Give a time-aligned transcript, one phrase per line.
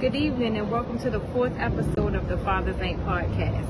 [0.00, 3.66] Good evening and welcome to the fourth episode of the Fathers Ain't podcast.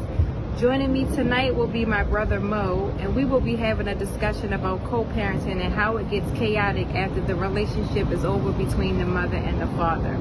[0.60, 4.52] Joining me tonight will be my brother Moe, and we will be having a discussion
[4.52, 9.38] about co-parenting and how it gets chaotic after the relationship is over between the mother
[9.38, 10.18] and the father.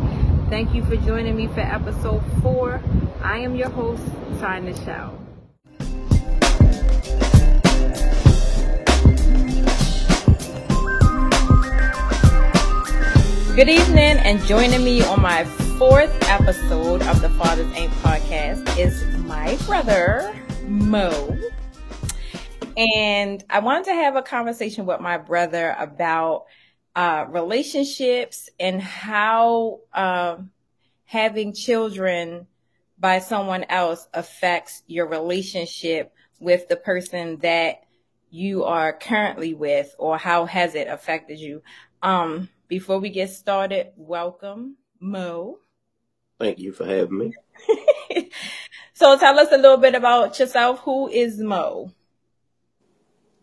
[0.50, 2.82] Thank you for joining me for episode four.
[3.22, 4.04] I am your host,
[4.40, 5.14] Ty Nichelle.
[13.58, 15.44] Good evening, and joining me on my
[15.78, 21.38] fourth episode of the Fathers Ain't podcast is my brother, Moe.
[22.76, 26.46] And I wanted to have a conversation with my brother about
[26.96, 30.38] uh, relationships and how uh,
[31.06, 32.48] having children
[32.98, 37.84] by someone else affects your relationship with the person that
[38.32, 41.62] you are currently with or how has it affected you.
[42.02, 45.60] Um, before we get started, welcome, Moe.
[46.40, 47.34] Thank you for having me.
[48.94, 50.80] so tell us a little bit about yourself.
[50.82, 51.92] Who is Moe?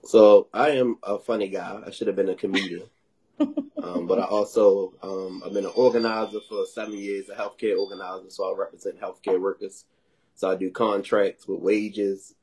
[0.04, 1.82] So I am a funny guy.
[1.86, 2.84] I should have been a comedian.
[3.40, 8.30] um, but I also um, I've been an organizer for seven years, a healthcare organizer.
[8.30, 9.86] So I represent healthcare workers.
[10.36, 12.34] So I do contracts with wages,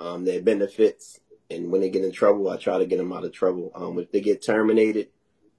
[0.00, 3.24] um, their benefits, and when they get in trouble, I try to get them out
[3.24, 3.72] of trouble.
[3.74, 5.08] Um, if they get terminated,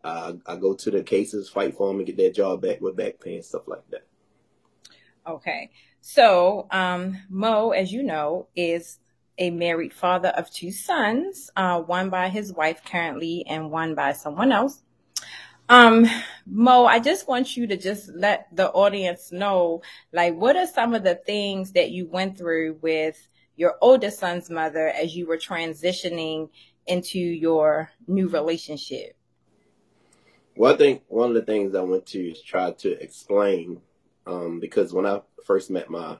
[0.04, 2.96] uh, I go to the cases, fight for them, and get their job back with
[2.96, 4.06] back pay and stuff like that.
[5.30, 5.70] Okay.
[6.02, 9.00] So, um, Moe, as you know, is
[9.38, 14.14] a married father of two sons, uh, one by his wife currently and one by
[14.14, 14.82] someone else.
[15.70, 16.08] Um,
[16.48, 20.96] Moe, I just want you to just let the audience know, like, what are some
[20.96, 25.38] of the things that you went through with your oldest son's mother as you were
[25.38, 26.50] transitioning
[26.88, 29.16] into your new relationship?
[30.56, 33.82] Well, I think one of the things I went to is try to explain,
[34.30, 36.18] um, because when I first met my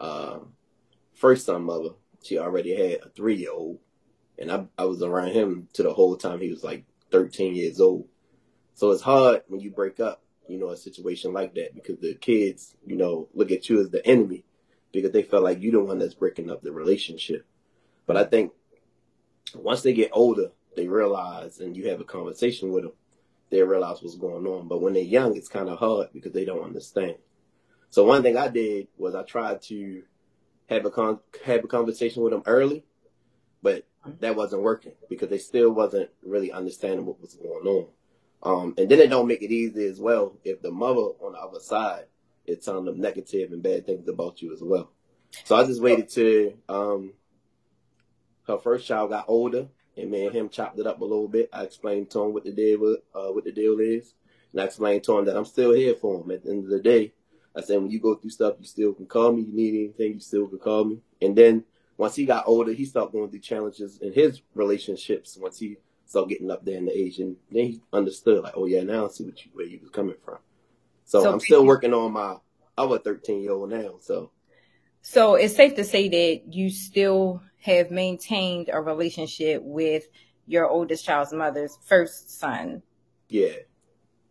[0.00, 0.40] uh,
[1.14, 1.90] first son mother,
[2.22, 3.78] she already had a three year old,
[4.38, 7.80] and I, I was around him to the whole time he was like 13 years
[7.80, 8.06] old.
[8.74, 12.14] So it's hard when you break up, you know, a situation like that because the
[12.14, 14.44] kids, you know, look at you as the enemy
[14.92, 17.46] because they feel like you're the one that's breaking up the relationship.
[18.06, 18.52] But I think
[19.54, 22.92] once they get older, they realize, and you have a conversation with them,
[23.50, 24.68] they realize what's going on.
[24.68, 27.16] But when they're young, it's kind of hard because they don't understand.
[27.90, 30.02] So one thing I did was I tried to
[30.68, 32.84] have a con- have a conversation with them early,
[33.62, 33.86] but
[34.20, 37.86] that wasn't working because they still wasn't really understanding what was going on.
[38.42, 41.38] Um, and then it don't make it easy as well if the mother on the
[41.38, 42.04] other side
[42.46, 44.90] is telling them negative and bad things about you as well.
[45.44, 47.14] So I just waited till um,
[48.46, 51.50] her first child got older and me and him chopped it up a little bit.
[51.52, 54.14] I explained to him what the deal was, uh, what the deal is,
[54.52, 56.30] and I explained to him that I'm still here for him.
[56.30, 57.12] At the end of the day,
[57.58, 59.42] I said when you go through stuff, you still can call me.
[59.42, 60.98] You need anything, you still can call me.
[61.20, 61.64] And then
[61.96, 65.36] once he got older, he started going through challenges in his relationships.
[65.36, 65.76] Once he
[66.06, 69.06] started getting up there in the age, and then he understood like, oh yeah, now
[69.06, 70.38] I see what you, where you was coming from.
[71.04, 72.36] So, so I'm still working on my
[72.76, 73.96] other 13 year old now.
[74.00, 74.30] So,
[75.02, 80.06] so it's safe to say that you still have maintained a relationship with
[80.46, 82.82] your oldest child's mother's first son.
[83.28, 83.54] Yeah.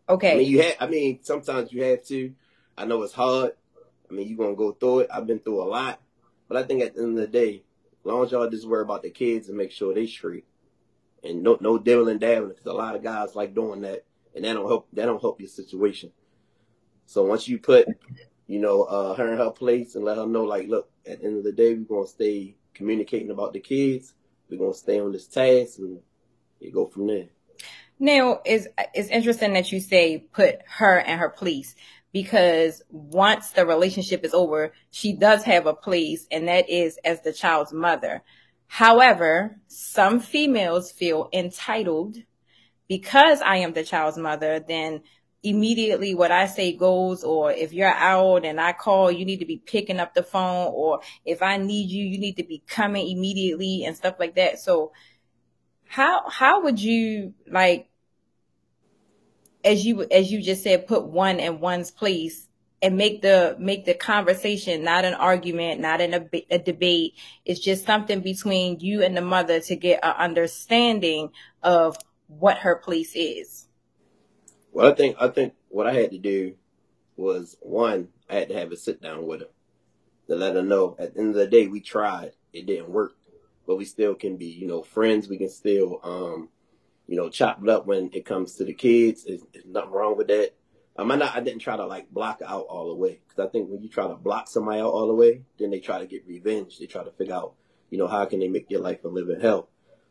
[0.07, 0.31] Okay.
[0.31, 0.71] I mean, you.
[0.79, 2.33] I mean, sometimes you have to.
[2.77, 3.53] I know it's hard.
[4.09, 5.09] I mean, you're gonna go through it.
[5.11, 5.99] I've been through a lot,
[6.47, 7.63] but I think at the end of the day,
[7.99, 10.45] as long as y'all just worry about the kids and make sure they straight,
[11.23, 14.05] and no no dibbling dabbling, because a lot of guys like doing that,
[14.35, 14.87] and that don't help.
[14.93, 16.11] That don't help your situation.
[17.05, 17.87] So once you put,
[18.47, 21.25] you know, uh, her in her place and let her know, like, look, at the
[21.25, 24.13] end of the day, we're gonna stay communicating about the kids.
[24.49, 25.99] We're gonna stay on this task and
[26.59, 27.27] you go from there.
[27.99, 31.75] Now, it's, it's interesting that you say put her and her place
[32.11, 37.21] because once the relationship is over, she does have a place and that is as
[37.21, 38.23] the child's mother.
[38.67, 42.17] However, some females feel entitled
[42.87, 45.01] because I am the child's mother, then
[45.43, 49.45] immediately what I say goes, or if you're out and I call, you need to
[49.45, 53.09] be picking up the phone, or if I need you, you need to be coming
[53.09, 54.59] immediately and stuff like that.
[54.59, 54.91] So
[55.87, 57.89] how, how would you like,
[59.67, 62.47] as you, as you just said, put one in one's place
[62.81, 67.13] and make the, make the conversation, not an argument, not in a, a debate.
[67.43, 71.31] It's just something between you and the mother to get an understanding
[71.61, 71.97] of
[72.27, 73.67] what her place is.
[74.71, 76.53] Well, I think I think what I had to do
[77.15, 79.47] was one, I had to have a sit down with her
[80.27, 83.15] to let her know at the end of the day we tried, it didn't work,
[83.65, 85.27] but we still can be, you know, friends.
[85.27, 86.49] We can still, um,
[87.07, 89.23] you know, chopped up when it comes to the kids.
[89.25, 90.53] There's, there's nothing wrong with that.
[90.97, 91.35] I might not.
[91.35, 93.89] I didn't try to like block out all the way because I think when you
[93.89, 96.79] try to block somebody out all the way, then they try to get revenge.
[96.79, 97.53] They try to figure out,
[97.89, 99.69] you know, how can they make your life a living hell.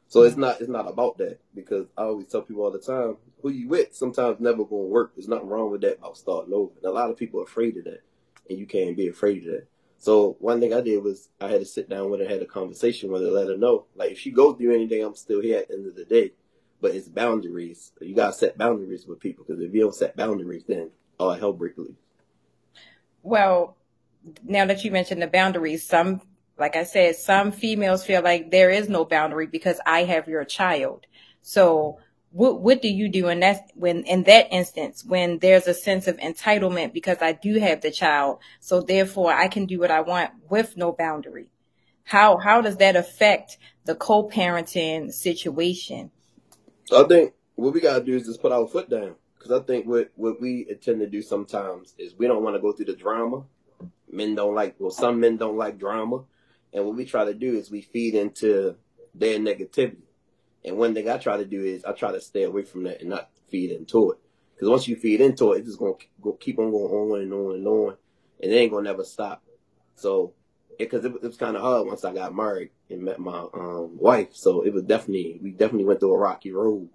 [0.08, 0.42] So it's mm-hmm.
[0.42, 3.68] not it's not about that because I always tell people all the time, who you
[3.68, 5.14] with sometimes never gonna work.
[5.16, 6.72] There's nothing wrong with that about starting over.
[6.76, 8.02] And a lot of people are afraid of that,
[8.48, 9.66] and you can't be afraid of that.
[9.98, 12.46] So one thing I did was I had to sit down with her, had a
[12.46, 15.58] conversation with her, let her know like if she goes through anything, I'm still here
[15.58, 16.32] at the end of the day.
[16.80, 17.92] But it's boundaries.
[18.00, 21.52] You gotta set boundaries with people because if you don't set boundaries, then all hell
[21.52, 21.96] breaks loose.
[23.22, 23.76] Well,
[24.44, 26.20] now that you mentioned the boundaries, some
[26.58, 30.44] like I said, some females feel like there is no boundary because I have your
[30.44, 31.06] child.
[31.42, 31.98] So
[32.30, 36.06] what what do you do in that when in that instance when there's a sense
[36.06, 40.00] of entitlement because I do have the child, so therefore I can do what I
[40.00, 41.48] want with no boundary?
[42.04, 46.10] How how does that affect the co-parenting situation?
[46.92, 49.86] I think what we gotta do is just put our foot down because I think
[49.86, 52.96] what what we tend to do sometimes is we don't want to go through the
[52.96, 53.44] drama.
[54.10, 56.24] Men don't like well, some men don't like drama.
[56.72, 58.76] And what we try to do is we feed into
[59.14, 60.02] their negativity.
[60.64, 63.00] And one thing I try to do is I try to stay away from that
[63.00, 64.18] and not feed into it.
[64.54, 67.32] Because once you feed into it, it's just going to keep on going on and
[67.32, 67.96] on and on.
[68.42, 69.42] And it ain't going to never stop.
[69.94, 70.32] So,
[70.78, 73.46] because it, it, it, was kind of hard once I got married and met my
[73.54, 74.28] um, wife.
[74.32, 76.88] So it was definitely, we definitely went through a rocky road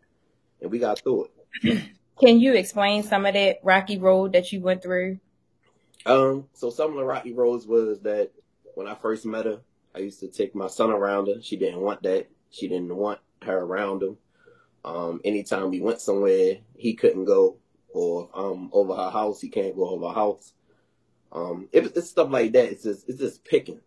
[0.62, 1.28] and we got through
[1.64, 1.84] it.
[2.20, 5.20] Can you explain some of that rocky road that you went through?
[6.06, 8.32] Um, so some of the rocky roads was that
[8.76, 9.62] when I first met her,
[9.96, 11.42] I used to take my son around her.
[11.42, 12.28] She didn't want that.
[12.50, 14.18] She didn't want her around him.
[14.84, 17.58] Um, anytime we went somewhere, he couldn't go,
[17.94, 20.54] or um, over her house, he can't go over her house.
[21.32, 23.80] Um, it's stuff like that, it's just it's just picking.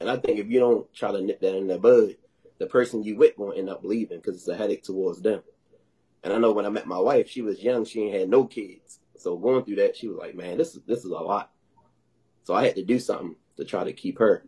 [0.00, 2.16] And I think if you don't try to nip that in the bud,
[2.58, 5.42] the person you with won't end up leaving because it's a headache towards them.
[6.22, 8.44] And I know when I met my wife, she was young, she ain't had no
[8.44, 8.98] kids.
[9.16, 11.50] So going through that, she was like, "Man, this is this is a lot."
[12.44, 14.44] So I had to do something to try to keep her.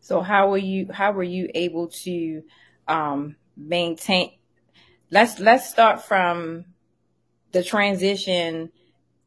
[0.00, 2.42] So how were you how were you able to
[2.86, 4.32] um, maintain
[5.10, 6.64] let's let's start from
[7.52, 8.70] the transition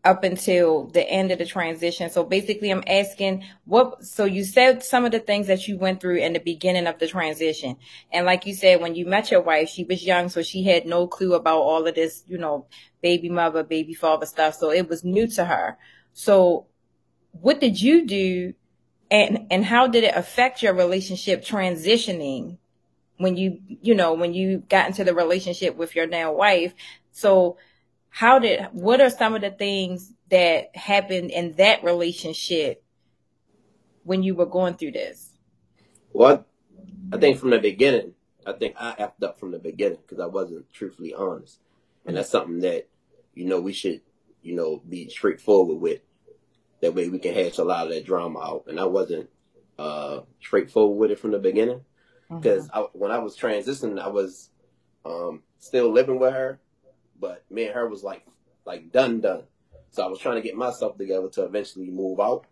[0.04, 2.10] up until the end of the transition.
[2.10, 6.02] So basically I'm asking what so you said some of the things that you went
[6.02, 7.78] through in the beginning of the transition.
[8.12, 10.86] And like you said when you met your wife, she was young so she had
[10.86, 12.66] no clue about all of this, you know,
[13.02, 14.56] baby mother, baby father stuff.
[14.56, 15.78] So it was new to her.
[16.14, 16.68] So
[17.32, 18.54] what did you do
[19.12, 22.58] and and how did it affect your relationship transitioning
[23.18, 26.74] when you you know when you got into the relationship with your now wife
[27.12, 27.58] so
[28.12, 32.84] how did what are some of the things that happened in that relationship
[34.04, 35.32] when you were going through this
[36.14, 36.46] well
[37.12, 38.14] i think from the beginning
[38.46, 41.60] i think i effed up from the beginning because i wasn't truthfully honest
[42.06, 42.88] and that's something that
[43.34, 44.02] you know we should
[44.44, 46.02] you know be straightforward with
[46.82, 48.66] that way we can hash a lot of that drama out.
[48.68, 49.30] And I wasn't
[49.80, 51.82] uh, straightforward with it from the beginning
[52.30, 52.98] because mm-hmm.
[52.98, 54.50] when I was transitioning, I was
[55.06, 56.60] um, still living with her,
[57.22, 58.26] but me and her was like
[58.66, 59.44] like done done.
[59.92, 62.46] So I was trying to get myself together to eventually move out.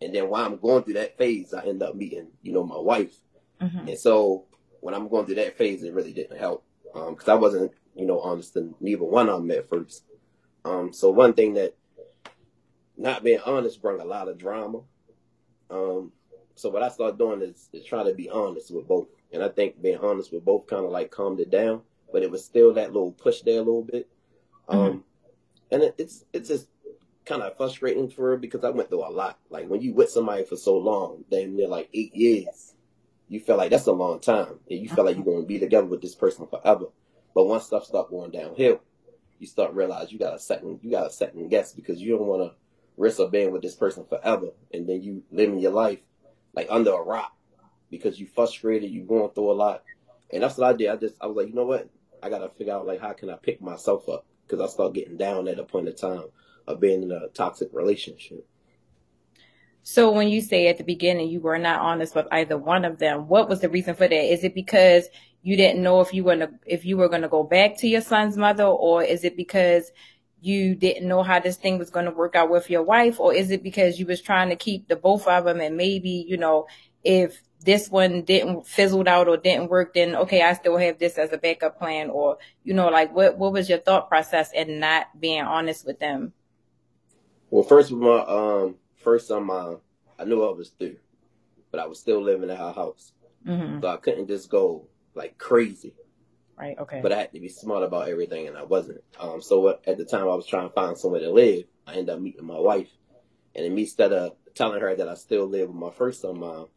[0.00, 2.78] And then while I'm going through that phase, I end up meeting, you know, my
[2.78, 3.14] wife.
[3.60, 3.88] Mm-hmm.
[3.88, 4.44] And so
[4.80, 8.06] when I'm going through that phase, it really didn't help because um, I wasn't, you
[8.06, 10.04] know, honest in neither one of them at first.
[10.64, 11.74] Um, so one thing that
[12.96, 14.80] not being honest brought a lot of drama.
[15.70, 16.12] Um,
[16.54, 19.08] so what I started doing is, is trying to be honest with both.
[19.32, 22.30] And I think being honest with both kind of like calmed it down, but it
[22.30, 24.08] was still that little push there a little bit.
[24.68, 24.98] Um, mm-hmm.
[25.70, 26.68] and it, it's, it's just
[27.24, 29.38] kind of frustrating for her because I went through a lot.
[29.50, 32.74] Like when you with somebody for so long, then they're like eight years,
[33.28, 34.60] you feel like that's a long time.
[34.70, 36.86] And you feel like you're going to be together with this person forever.
[37.34, 38.80] But once stuff start going downhill,
[39.38, 42.26] you start realize you got a second, you got a second guess because you don't
[42.26, 42.56] want to
[42.96, 45.98] risk of being with this person forever, and then you living your life
[46.54, 47.32] like under a rock
[47.90, 49.82] because you frustrated, you going through a lot,
[50.32, 50.88] and that's what I did.
[50.88, 51.88] I just I was like, you know what,
[52.22, 55.16] I gotta figure out like how can I pick myself up because I start getting
[55.16, 56.24] down at a point in time
[56.66, 58.46] of being in a toxic relationship.
[59.82, 62.98] So when you say at the beginning you were not honest with either one of
[62.98, 64.32] them, what was the reason for that?
[64.32, 65.08] Is it because
[65.42, 67.86] you didn't know if you were gonna, if you were going to go back to
[67.86, 69.92] your son's mother, or is it because
[70.40, 73.32] you didn't know how this thing was going to work out with your wife or
[73.32, 76.36] is it because you was trying to keep the both of them and maybe you
[76.36, 76.66] know
[77.02, 81.18] if this one didn't fizzled out or didn't work then okay i still have this
[81.18, 84.78] as a backup plan or you know like what what was your thought process in
[84.78, 86.32] not being honest with them
[87.50, 89.74] well first of all um first time uh,
[90.18, 90.96] i knew i was through
[91.70, 93.12] but i was still living in our house
[93.46, 93.80] mm-hmm.
[93.80, 95.94] so i couldn't just go like crazy
[96.56, 96.78] Right.
[96.78, 97.00] Okay.
[97.02, 99.02] But I had to be smart about everything, and I wasn't.
[99.18, 101.64] Um, so what, at the time, I was trying to find somewhere to live.
[101.84, 102.90] I ended up meeting my wife,
[103.54, 106.68] and instead of telling her that I still live with my first son mom,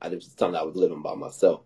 [0.00, 1.62] I just her I was living by myself.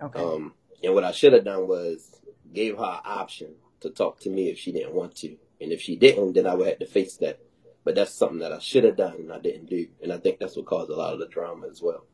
[0.00, 0.20] Okay.
[0.20, 2.20] Um, and what I should have done was
[2.52, 5.80] gave her an option to talk to me if she didn't want to, and if
[5.80, 7.40] she didn't, then I would have to face that.
[7.84, 10.38] But that's something that I should have done and I didn't do, and I think
[10.38, 12.04] that's what caused a lot of the drama as well.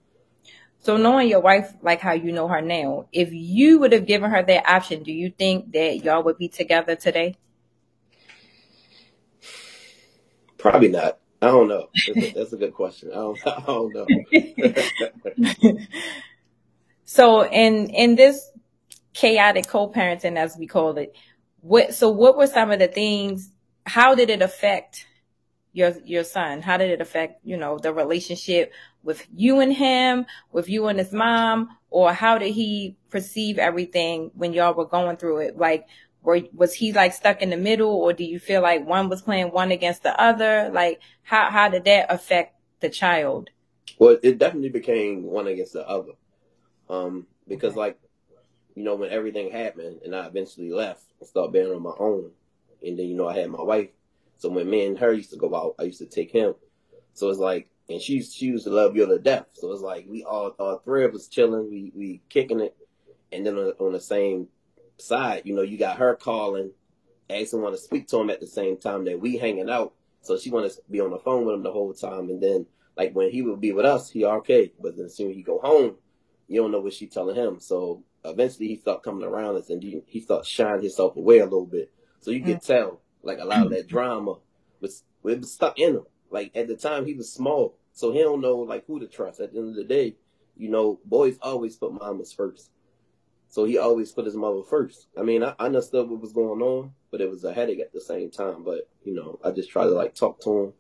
[0.82, 4.30] So knowing your wife like how you know her now, if you would have given
[4.30, 7.36] her that option, do you think that y'all would be together today?
[10.56, 11.19] Probably not.
[11.42, 11.88] I don't know.
[12.06, 13.10] That's a, that's a good question.
[13.12, 14.06] I don't, I don't know.
[17.04, 18.50] so in in this
[19.12, 21.14] chaotic co-parenting as we call it,
[21.60, 23.50] what so what were some of the things
[23.86, 25.06] how did it affect
[25.72, 26.62] your your son?
[26.62, 30.98] How did it affect, you know, the relationship with you and him, with you and
[30.98, 35.56] his mom, or how did he perceive everything when y'all were going through it?
[35.56, 35.86] Like,
[36.22, 39.22] were, was he like stuck in the middle, or do you feel like one was
[39.22, 40.70] playing one against the other?
[40.72, 43.50] Like, how how did that affect the child?
[43.98, 46.12] Well, it definitely became one against the other,
[46.88, 47.98] um, because like,
[48.74, 52.30] you know, when everything happened, and I eventually left and started being on my own,
[52.84, 53.90] and then you know I had my wife.
[54.38, 56.54] So when me and her used to go out, I used to take him.
[57.12, 59.46] So it's like and she she used to love you to death.
[59.54, 62.76] So it's like we all all three of us chilling, we we kicking it,
[63.32, 64.48] and then on, on the same
[65.00, 66.72] side, you know, you got her calling,
[67.28, 69.94] asking want to speak to him at the same time that we hanging out.
[70.22, 72.66] So she want to be on the phone with him the whole time, and then
[72.96, 75.42] like when he would be with us, he okay, but then as soon as he
[75.42, 75.96] go home,
[76.48, 77.60] you don't know what she telling him.
[77.60, 81.44] So eventually he start coming around us, and he, he start shining himself away a
[81.44, 81.92] little bit.
[82.20, 82.66] So you can mm.
[82.66, 84.36] tell like a lot of that drama
[84.80, 86.06] was it was stuck in him.
[86.30, 89.40] Like at the time he was small, so he don't know like who to trust.
[89.40, 90.16] At the end of the day,
[90.56, 92.70] you know, boys always put mamas first.
[93.50, 95.08] So he always put his mother first.
[95.18, 97.92] I mean, I, I understood what was going on, but it was a headache at
[97.92, 98.62] the same time.
[98.62, 100.72] But you know, I just try to like talk to him.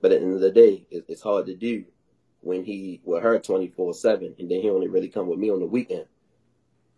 [0.00, 1.84] But at the end of the day, it, it's hard to do
[2.40, 5.50] when he with her twenty four seven, and then he only really come with me
[5.50, 6.06] on the weekend.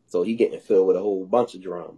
[0.06, 1.94] So he getting filled with a whole bunch of drama.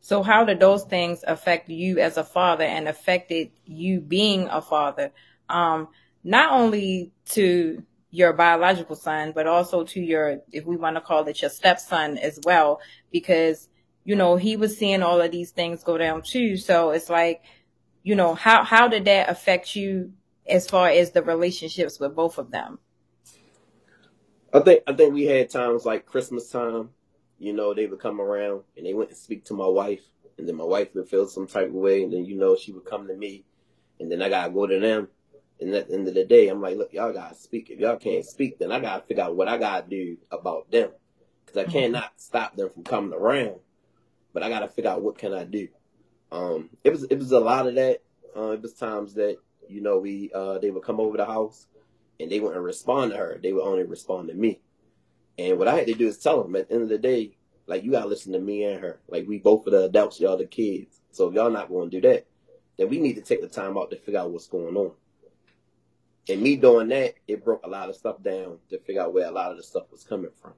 [0.00, 4.62] So how did those things affect you as a father and affected you being a
[4.62, 5.10] father?
[5.48, 5.88] Um,
[6.22, 7.82] not only to
[8.14, 12.16] your biological son, but also to your, if we want to call it your stepson
[12.18, 12.80] as well,
[13.10, 13.68] because,
[14.04, 16.56] you know, he was seeing all of these things go down too.
[16.56, 17.42] So it's like,
[18.04, 20.12] you know, how, how did that affect you
[20.46, 22.78] as far as the relationships with both of them?
[24.52, 26.90] I think, I think we had times like Christmas time,
[27.40, 30.02] you know, they would come around and they went and speak to my wife
[30.38, 32.70] and then my wife would feel some type of way and then, you know, she
[32.70, 33.44] would come to me
[33.98, 35.08] and then I gotta go to them
[35.64, 37.70] and at the end of the day, I'm like, look, y'all gotta speak.
[37.70, 40.90] If y'all can't speak, then I gotta figure out what I gotta do about them,
[41.44, 41.72] because I mm-hmm.
[41.72, 43.56] cannot stop them from coming around.
[44.32, 45.68] But I gotta figure out what can I do.
[46.30, 48.02] Um, it was it was a lot of that.
[48.36, 51.66] Uh, it was times that you know we uh, they would come over the house
[52.20, 53.38] and they wouldn't respond to her.
[53.42, 54.60] They would only respond to me.
[55.38, 57.36] And what I had to do is tell them at the end of the day,
[57.66, 59.00] like you gotta listen to me and her.
[59.08, 61.00] Like we both are the adults, y'all the kids.
[61.10, 62.26] So if y'all not going to do that,
[62.76, 64.92] then we need to take the time out to figure out what's going on.
[66.28, 69.28] And me doing that, it broke a lot of stuff down to figure out where
[69.28, 70.54] a lot of the stuff was coming from.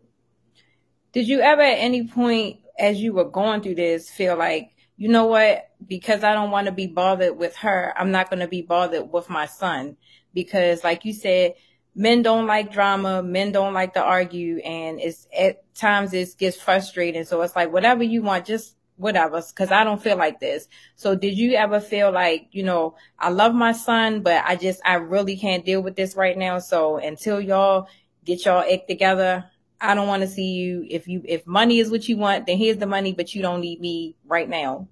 [1.12, 5.08] Did you ever at any point as you were going through this feel like, you
[5.08, 8.48] know what, because I don't want to be bothered with her, I'm not going to
[8.48, 9.96] be bothered with my son?
[10.32, 11.54] Because like you said,
[11.94, 16.60] men don't like drama, men don't like to argue, and it's at times it gets
[16.60, 17.24] frustrating.
[17.24, 20.68] So it's like whatever you want, just whatever, because I don't feel like this.
[20.94, 24.80] So did you ever feel like, you know, I love my son, but I just,
[24.84, 26.58] I really can't deal with this right now.
[26.58, 27.88] So until y'all
[28.24, 29.44] get y'all act together,
[29.80, 30.86] I don't want to see you.
[30.88, 33.60] If you, if money is what you want, then here's the money, but you don't
[33.60, 34.88] need me right now.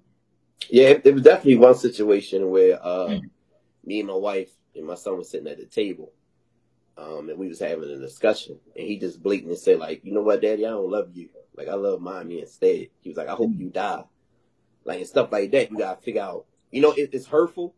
[0.69, 3.27] Yeah, it, it was definitely one situation where uh, mm-hmm.
[3.83, 6.11] me and my wife and my son was sitting at the table.
[6.97, 10.21] Um, and we was having a discussion, and he just blatantly said, like, you know
[10.21, 11.27] what, Daddy, I don't love you.
[11.57, 12.87] Like I love mommy instead.
[13.01, 14.03] He was like, I hope you die.
[14.83, 15.71] Like and stuff like that.
[15.71, 16.45] You gotta figure out.
[16.71, 17.73] You know, it, it's hurtful,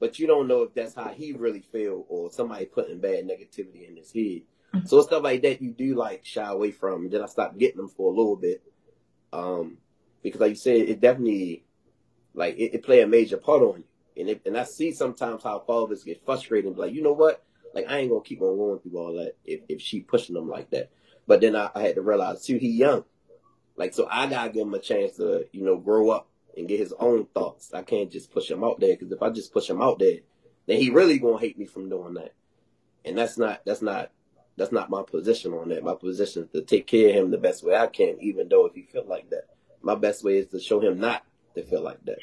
[0.00, 3.88] but you don't know if that's how he really feel or somebody putting bad negativity
[3.88, 4.42] in his head.
[4.74, 4.86] Mm-hmm.
[4.86, 7.08] So stuff like that you do like shy away from.
[7.10, 8.62] Then I stopped getting them for a little bit.
[9.32, 9.78] Um,
[10.22, 11.64] because like you said, it definitely
[12.34, 13.84] like it, it play a major part on you.
[14.16, 17.44] And it, and I see sometimes how fathers get frustrated, like, you know what?
[17.74, 20.48] Like I ain't gonna keep on going through all that if, if she pushing them
[20.48, 20.90] like that.
[21.26, 23.04] But then I, I had to realize too, he young.
[23.82, 26.78] Like, so I gotta give him a chance to, you know, grow up and get
[26.78, 27.74] his own thoughts.
[27.74, 30.18] I can't just push him out there because if I just push him out there,
[30.66, 32.32] then he really gonna hate me from doing that.
[33.04, 34.12] And that's not, that's not,
[34.56, 35.82] that's not my position on that.
[35.82, 38.66] My position is to take care of him the best way I can, even though
[38.66, 39.48] if he feel like that.
[39.82, 41.24] My best way is to show him not
[41.56, 42.20] to feel like that.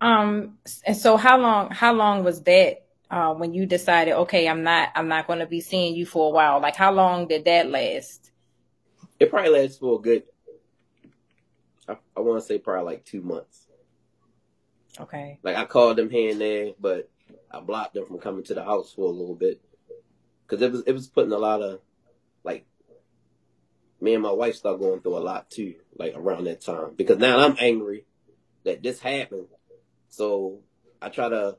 [0.00, 4.62] Um, and so how long, how long was that, uh, when you decided, okay, I'm
[4.62, 6.60] not, I'm not going to be seeing you for a while?
[6.60, 8.29] Like, how long did that last?
[9.20, 10.22] It probably lasts for a good,
[11.86, 13.66] I, I want to say probably like two months.
[14.98, 15.38] Okay.
[15.42, 17.10] Like I called them here and there, but
[17.50, 19.60] I blocked them from coming to the house for a little bit
[20.46, 21.80] because it was it was putting a lot of
[22.42, 22.66] like
[24.00, 26.94] me and my wife started going through a lot too, like around that time.
[26.96, 28.04] Because now I'm angry
[28.64, 29.46] that this happened.
[30.08, 30.60] So
[31.00, 31.56] I try to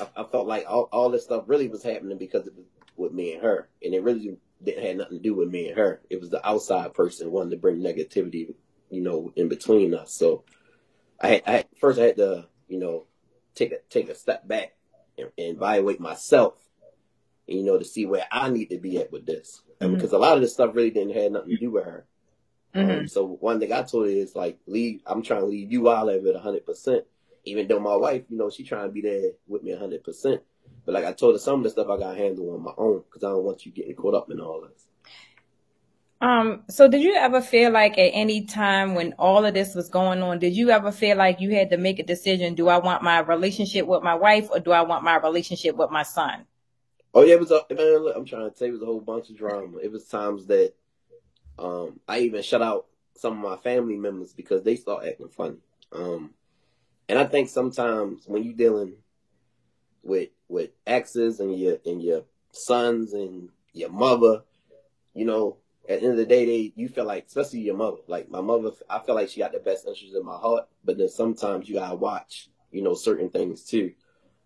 [0.00, 2.66] I, I felt like all, all this stuff really was happening because it was
[2.96, 3.68] with me and her.
[3.82, 6.00] And it really didn't have nothing to do with me and her.
[6.10, 8.54] It was the outside person wanting to bring negativity,
[8.90, 10.12] you know, in between us.
[10.14, 10.44] So
[11.20, 13.06] I had, I had first I had to, you know,
[13.54, 14.74] take a take a step back
[15.18, 16.54] and, and evaluate myself
[17.48, 19.62] and, you know, to see where I need to be at with this.
[19.80, 19.94] Mm-hmm.
[19.94, 22.06] Because a lot of this stuff really didn't have nothing to do with her.
[22.74, 23.00] Mm-hmm.
[23.00, 25.00] Um, so one thing I told her is like, leave.
[25.06, 26.66] I'm trying to leave you all of it 100.
[26.66, 27.04] percent
[27.44, 30.04] Even though my wife, you know, she trying to be there with me 100.
[30.04, 30.42] percent
[30.84, 32.72] But like I told her, some of the stuff I got to handle on my
[32.76, 34.86] own because I don't want you getting caught up in all this.
[36.22, 39.88] Um, so did you ever feel like at any time when all of this was
[39.88, 42.54] going on, did you ever feel like you had to make a decision?
[42.54, 45.90] Do I want my relationship with my wife or do I want my relationship with
[45.90, 46.44] my son?
[47.14, 47.50] Oh yeah, it was.
[47.50, 49.78] A, man, I'm trying to say it was a whole bunch of drama.
[49.82, 50.74] It was times that
[51.58, 52.86] um, I even shut out
[53.16, 55.56] some of my family members because they start acting funny.
[55.92, 56.34] Um,
[57.08, 58.94] and I think sometimes when you're dealing
[60.02, 64.42] with with exes and your and your sons and your mother,
[65.14, 65.56] you know,
[65.88, 67.98] at the end of the day, they you feel like, especially your mother.
[68.08, 70.98] Like my mother, I feel like she got the best interest in my heart, but
[70.98, 73.92] then sometimes you gotta watch, you know, certain things too.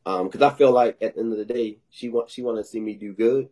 [0.07, 2.63] Um, because I feel like at the end of the day, she want she wanted
[2.63, 3.49] to see me do good,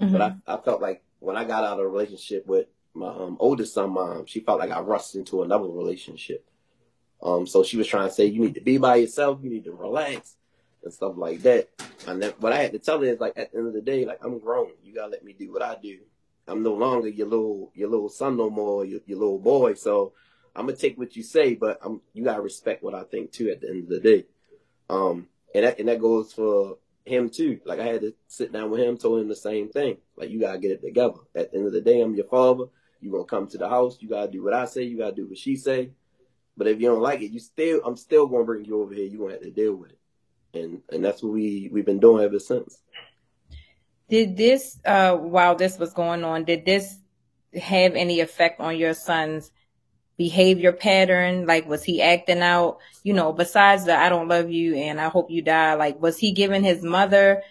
[0.00, 0.12] mm-hmm.
[0.12, 3.36] but I, I felt like when I got out of a relationship with my um,
[3.40, 6.46] oldest son mom, she felt like I rushed into another relationship.
[7.22, 9.64] Um, so she was trying to say you need to be by yourself, you need
[9.64, 10.36] to relax
[10.84, 11.68] and stuff like that.
[12.06, 13.80] And then what I had to tell her is like at the end of the
[13.80, 15.98] day, like I'm grown, you gotta let me do what I do.
[16.48, 19.74] I'm no longer your little your little son no more, your, your little boy.
[19.74, 20.12] So
[20.54, 23.50] I'm gonna take what you say, but I'm you gotta respect what I think too.
[23.50, 24.26] At the end of the day,
[24.88, 27.60] um, and that and that goes for him too.
[27.64, 29.98] Like I had to sit down with him, told him the same thing.
[30.16, 31.18] Like you gotta get it together.
[31.34, 32.64] At the end of the day, I'm your father.
[33.00, 33.98] You gonna come to the house.
[34.00, 34.82] You gotta do what I say.
[34.82, 35.90] You gotta do what she say.
[36.56, 39.06] But if you don't like it, you still I'm still gonna bring you over here.
[39.06, 39.98] You gonna have to deal with it.
[40.56, 42.78] And and that's what we we've been doing ever since.
[44.08, 46.96] Did this uh while this was going on, did this
[47.54, 49.50] have any effect on your son's
[50.16, 51.46] behavior pattern?
[51.46, 55.08] Like, was he acting out, you know, besides the I don't love you and I
[55.08, 55.74] hope you die?
[55.74, 57.42] Like, was he giving his mother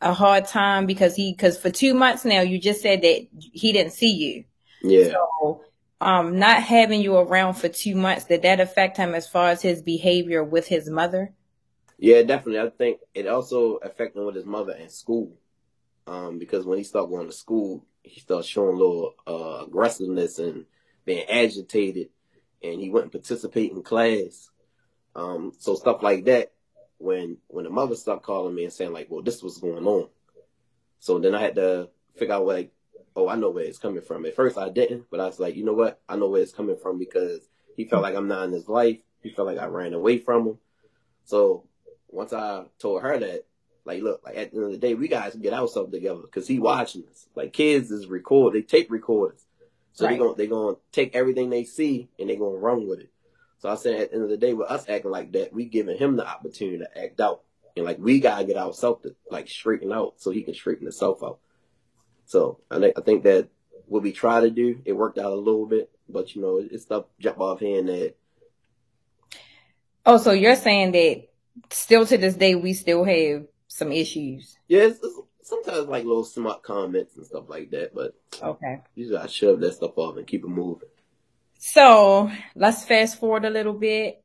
[0.00, 3.72] a hard time because he, because for two months now, you just said that he
[3.72, 4.44] didn't see you.
[4.82, 5.12] Yeah.
[5.12, 5.62] So,
[6.00, 9.62] um, not having you around for two months, did that affect him as far as
[9.62, 11.32] his behavior with his mother?
[11.98, 12.60] Yeah, definitely.
[12.60, 15.32] I think it also affected with his mother in school.
[16.06, 20.38] Um, because when he started going to school, he started showing a little uh, aggressiveness
[20.38, 20.66] and
[21.04, 22.10] being agitated
[22.62, 24.50] and he wouldn't participate in class.
[25.14, 26.52] Um, so stuff like that.
[26.98, 30.08] When when the mother stopped calling me and saying like, "Well, this was going on,"
[30.98, 32.72] so then I had to figure out like,
[33.14, 34.24] oh, I know where it's coming from.
[34.24, 36.00] At first, I didn't, but I was like, you know what?
[36.08, 38.98] I know where it's coming from because he felt like I'm not in his life.
[39.22, 40.58] He felt like I ran away from him.
[41.24, 41.64] So
[42.16, 43.44] once I told her that,
[43.84, 46.22] like, look, like at the end of the day, we guys get out something together
[46.22, 47.26] because he watching us.
[47.36, 49.44] Like kids is record, they tape recorders.
[49.92, 50.12] So right.
[50.12, 53.10] they're gonna they're gonna take everything they see and they're gonna run with it.
[53.58, 55.66] So I said at the end of the day, with us acting like that, we
[55.66, 57.42] giving him the opportunity to act out.
[57.76, 61.22] And like we gotta get ourselves to like straighten out so he can straighten himself
[61.22, 61.38] out.
[62.24, 63.48] So I think I think that
[63.86, 66.84] what we try to do, it worked out a little bit, but you know, it's
[66.84, 68.14] stuff jump off hand that
[70.06, 71.28] Oh, so you're saying that
[71.70, 74.56] still to this day we still have some issues.
[74.68, 75.10] Yes, yeah,
[75.42, 79.74] sometimes like little smart comments and stuff like that, but okay, you gotta shove that
[79.74, 80.88] stuff off and keep it moving.
[81.58, 84.22] So let's fast forward a little bit.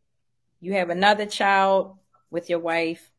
[0.60, 1.98] You have another child
[2.30, 3.12] with your wife.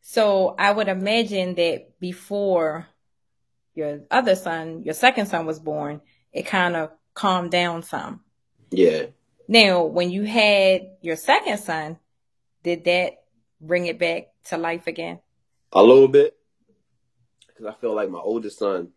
[0.00, 2.88] So I would imagine that before
[3.74, 6.00] your other son, your second son was born,
[6.32, 8.20] it kind of calmed down some.
[8.70, 9.06] Yeah.
[9.48, 11.98] Now, when you had your second son,
[12.62, 13.22] did that
[13.60, 15.20] bring it back to life again?
[15.72, 16.36] A little bit
[17.46, 18.88] because I feel like my oldest son,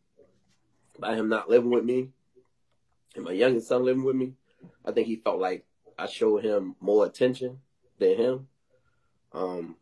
[0.97, 2.09] by him not living with me,
[3.15, 4.33] and my youngest son living with me,
[4.85, 5.65] I think he felt like
[5.97, 7.59] I showed him more attention
[7.99, 8.47] than him.
[9.33, 9.75] Um,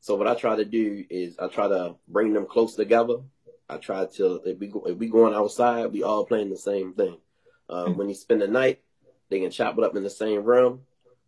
[0.00, 3.18] So what I try to do is I try to bring them close together.
[3.68, 6.92] I try to if we go, if we going outside, we all playing the same
[6.92, 7.18] thing.
[7.68, 7.98] Uh, mm-hmm.
[7.98, 8.80] When you spend the night,
[9.30, 10.80] they can chop it up in the same room.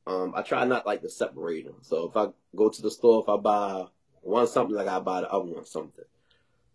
[0.07, 1.77] Um, I try not like to separate them.
[1.83, 3.87] So if I go to the store, if I buy
[4.21, 6.05] one something, like I buy the other one something.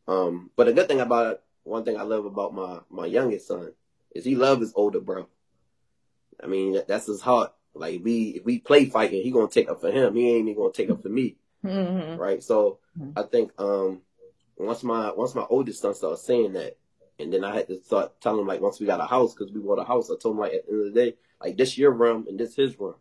[0.07, 3.47] Um, but the good thing about it, one thing I love about my my youngest
[3.47, 3.73] son
[4.11, 5.27] is he loves his older bro.
[6.43, 7.53] I mean, that's his heart.
[7.75, 10.15] Like if we if we play fighting, he gonna take up for him.
[10.15, 11.35] He ain't even gonna take up for me.
[11.63, 12.19] Mm-hmm.
[12.19, 12.41] Right.
[12.41, 13.17] So mm-hmm.
[13.17, 14.01] I think um
[14.57, 16.77] once my once my oldest son started saying that,
[17.19, 19.53] and then I had to start telling him like once we got a house because
[19.53, 21.57] we bought a house, I told him like at the end of the day, like
[21.57, 22.95] this your room and this his room.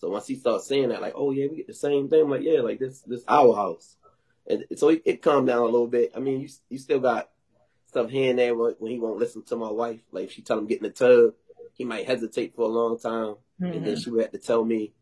[0.00, 2.22] So once he starts saying that, like, oh yeah, we get the same thing.
[2.22, 3.96] I'm like, yeah, like this this our house.
[4.48, 6.12] And so it, it calmed down a little bit.
[6.16, 7.28] I mean, you you still got
[7.86, 10.00] stuff here and there when, he won't listen to my wife.
[10.10, 11.34] Like if she tell him get in the tub,
[11.74, 13.64] he might hesitate for a long time, mm-hmm.
[13.64, 14.00] and then mm-hmm.
[14.00, 14.94] she would have to tell me.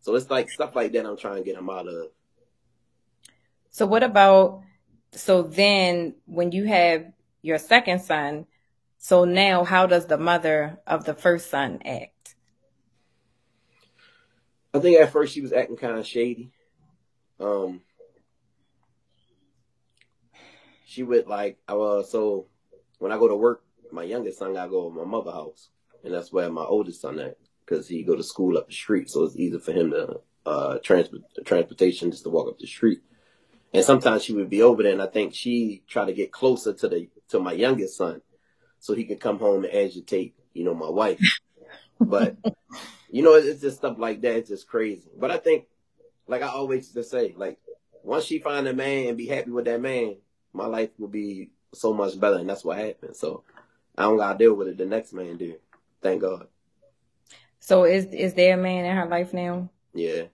[0.00, 1.06] So it's like stuff like that.
[1.06, 2.08] I'm trying to get him out of.
[3.70, 4.62] So what about?
[5.12, 7.06] So then, when you have
[7.40, 8.46] your second son,
[8.98, 12.11] so now how does the mother of the first son act?
[14.74, 16.50] I think at first she was acting kind of shady.
[17.38, 17.82] Um,
[20.86, 22.46] she would like, uh, so
[22.98, 25.68] when I go to work, my youngest son got to go to my mother house,
[26.04, 29.10] and that's where my oldest son at because he go to school up the street,
[29.10, 33.00] so it's easy for him to uh transport transportation just to walk up the street.
[33.72, 36.72] And sometimes she would be over there, and I think she tried to get closer
[36.72, 38.22] to the to my youngest son,
[38.78, 41.20] so he could come home and agitate, you know, my wife.
[42.04, 42.36] But
[43.10, 44.36] you know, it's just stuff like that.
[44.36, 45.10] It's just crazy.
[45.18, 45.66] But I think,
[46.26, 47.58] like I always just say, like
[48.02, 50.16] once she find a man and be happy with that man,
[50.52, 53.16] my life will be so much better, and that's what happened.
[53.16, 53.44] So
[53.96, 54.78] I don't gotta deal with it.
[54.78, 55.56] The next man do.
[56.00, 56.46] Thank God.
[57.60, 59.68] So is is there a man in her life now?
[59.94, 60.24] Yeah.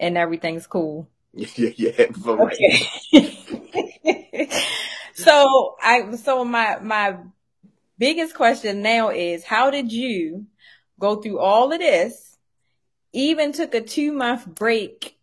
[0.00, 1.08] And everything's cool.
[1.34, 2.06] yeah, yeah.
[2.26, 2.88] Okay.
[5.14, 7.16] so I so my my
[7.98, 10.46] biggest question now is how did you
[10.98, 12.36] go through all of this,
[13.12, 15.18] even took a two month break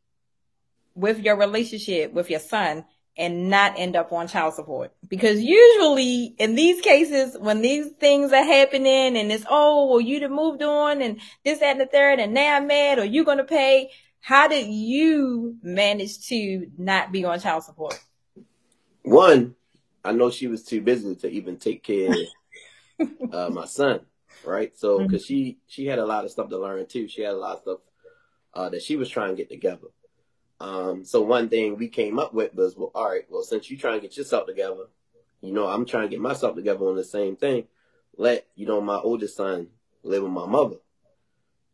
[0.95, 2.85] with your relationship with your son,
[3.17, 4.93] and not end up on child support.
[5.07, 10.21] Because usually in these cases, when these things are happening and it's, oh, well, you'd
[10.21, 13.25] have moved on and this, that, and the third, and now I'm mad, or you're
[13.25, 13.89] going to pay.
[14.19, 17.97] How did you manage to not be on child support?
[19.03, 19.55] One,
[20.03, 22.11] I know she was too busy to even take care
[22.99, 24.01] of uh, my son,
[24.45, 24.77] right?
[24.77, 25.33] So, because mm-hmm.
[25.33, 27.07] she she had a lot of stuff to learn too.
[27.07, 27.79] She had a lot of stuff
[28.53, 29.87] uh, that she was trying to get together.
[30.59, 33.77] Um, so one thing we came up with was, well, all right, well, since you
[33.77, 34.85] trying to get yourself together,
[35.41, 37.67] you know, I'm trying to get myself together on the same thing.
[38.17, 39.67] Let, you know, my oldest son
[40.03, 40.77] live with my mother.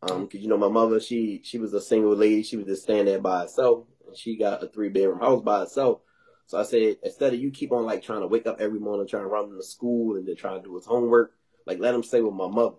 [0.02, 2.42] Um, cause you know, my mother, she, she was a single lady.
[2.42, 5.60] She was just staying there by herself and she got a three bedroom house by
[5.60, 6.00] herself.
[6.46, 9.06] So I said, instead of you keep on like trying to wake up every morning,
[9.06, 11.32] trying to run him to school and then trying to do his homework,
[11.66, 12.76] like let him stay with my mother.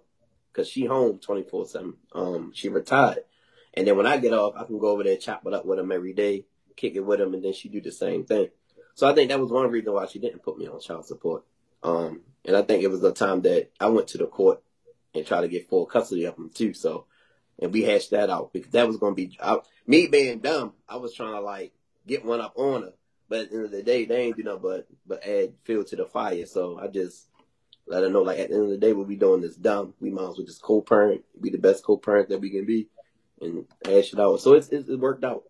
[0.54, 1.94] Cause she home 24 seven.
[2.14, 3.24] Um, she retired.
[3.74, 5.80] And then when I get off, I can go over there, chop it up with
[5.80, 8.50] him every day, kick it with him, and then she do the same thing.
[8.96, 11.44] So I think that was one reason why she didn't put me on child support.
[11.82, 14.62] Um, and I think it was the time that I went to the court
[15.14, 16.74] and tried to get full custody of him too.
[16.74, 17.06] So,
[17.60, 20.74] and we hashed that out because that was going to be I, me being dumb.
[20.88, 21.74] I was trying to like
[22.08, 22.94] get one up on her,
[23.30, 25.84] but at the end of the day, they ain't do nothing but but add fuel
[25.86, 26.46] to the fire.
[26.46, 27.28] So I just
[27.88, 29.94] let her know like at the end of the day, what we doing is dumb.
[30.00, 32.88] We might as well just co-parent, be the best co-parent that we can be,
[33.42, 34.40] and hash it out.
[34.40, 35.44] So it's, it's it worked out.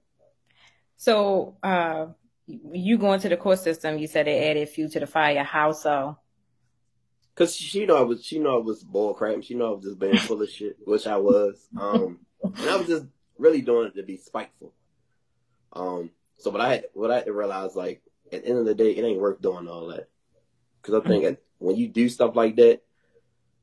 [0.98, 2.08] So uh,
[2.48, 3.98] you going to the court system?
[3.98, 5.44] You said it added fuel to the fire.
[5.44, 6.18] How so?
[7.36, 9.42] Cause she know I was, she know I was bull crap.
[9.44, 11.68] She know I was just being full of shit, which I was.
[11.80, 13.06] Um, and I was just
[13.40, 14.72] really doing it to be spiteful.
[15.74, 18.66] Um, so what I had, what I had to realize, like at the end of
[18.66, 20.10] the day, it ain't worth doing all that.
[20.84, 21.34] Cause I think mm-hmm.
[21.64, 22.82] When you do stuff like that,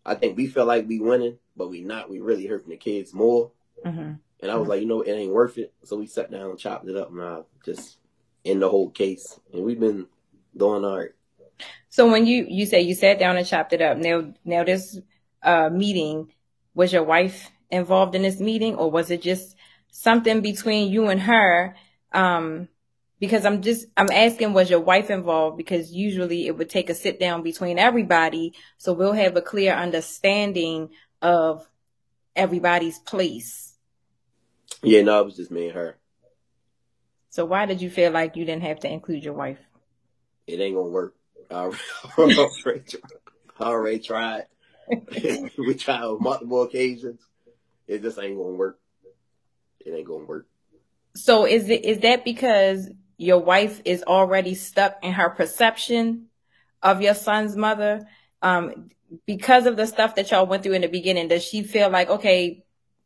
[0.05, 2.09] I think we feel like we winning, but we not.
[2.09, 3.51] We really hurting the kids more.
[3.85, 4.13] Mm-hmm.
[4.43, 5.75] And I was like, you know, it ain't worth it.
[5.85, 7.99] So we sat down and chopped it up, and I just
[8.43, 10.07] in the whole case, and we've been
[10.57, 11.11] doing all right.
[11.91, 14.99] So when you you say you sat down and chopped it up, now now this
[15.43, 16.33] uh, meeting
[16.75, 19.57] was your wife involved in this meeting, or was it just
[19.91, 21.77] something between you and her?
[22.13, 22.69] Um,
[23.21, 25.57] because I'm just I'm asking, was your wife involved?
[25.57, 29.75] Because usually it would take a sit down between everybody, so we'll have a clear
[29.75, 30.91] understanding
[31.23, 31.69] of
[32.35, 33.71] everybody's place
[34.83, 35.99] yeah, no, it was just me and her.
[37.31, 39.59] So why did you feel like you didn't have to include your wife?
[40.47, 41.15] It ain't gonna work.
[41.51, 41.71] I
[42.19, 42.85] already,
[43.61, 44.47] I already tried.
[45.59, 47.21] we tried on multiple occasions.
[47.87, 48.79] It just ain't gonna work.
[49.81, 50.47] It ain't gonna work.
[51.15, 52.89] So is it is that because
[53.21, 56.27] your wife is already stuck in her perception
[56.83, 58.09] of your son's mother?
[58.41, 58.91] Um,
[59.27, 62.09] because of the stuff that y'all went through in the beginning, does she feel like,
[62.09, 62.65] okay,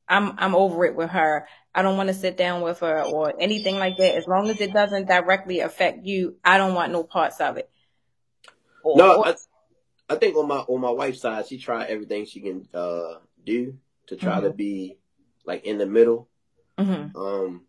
[0.08, 1.48] I'm, I'm over it with her.
[1.74, 4.14] I don't want to sit down with her or anything like that.
[4.14, 7.68] As long as it doesn't directly affect you, I don't want no parts of it.
[8.84, 9.34] Or, no, I,
[10.08, 13.78] I think on my on my wife's side, she tried everything she can uh, do
[14.08, 14.44] to try mm-hmm.
[14.44, 14.98] to be
[15.44, 16.28] like in the middle.
[16.78, 17.16] Mm-hmm.
[17.16, 17.62] Um,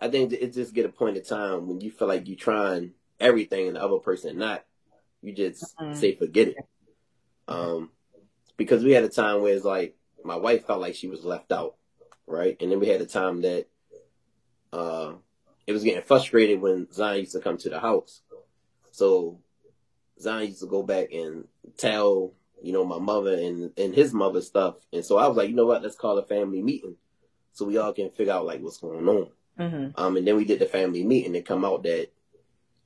[0.00, 2.92] I think it just get a point of time when you feel like you trying
[3.18, 4.64] everything and the other person not.
[5.22, 5.94] You just mm-hmm.
[5.94, 6.56] say forget it.
[7.46, 7.90] Um,
[8.56, 11.52] because we had a time where it's like my wife felt like she was left
[11.52, 11.76] out,
[12.26, 12.56] right?
[12.60, 13.66] And then we had a time that
[14.72, 15.12] uh,
[15.66, 18.22] it was getting frustrated when Zion used to come to the house.
[18.92, 19.40] So
[20.20, 22.32] Zion used to go back and tell,
[22.62, 24.76] you know, my mother and, and his mother stuff.
[24.92, 26.96] And so I was like, you know what, let's call a family meeting
[27.52, 29.28] so we all can figure out like what's going on.
[29.60, 30.00] Mm-hmm.
[30.00, 32.08] Um, and then we did the family meeting and come out that,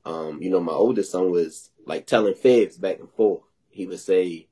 [0.05, 3.43] um, you know, my oldest son was like telling fibs back and forth.
[3.71, 4.49] He would say,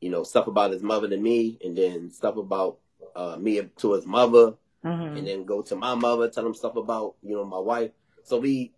[0.00, 2.78] you know, stuff about his mother to me and then stuff about
[3.14, 5.16] uh, me to his mother mm-hmm.
[5.16, 7.90] and then go to my mother, tell him stuff about, you know, my wife.
[8.24, 8.72] So we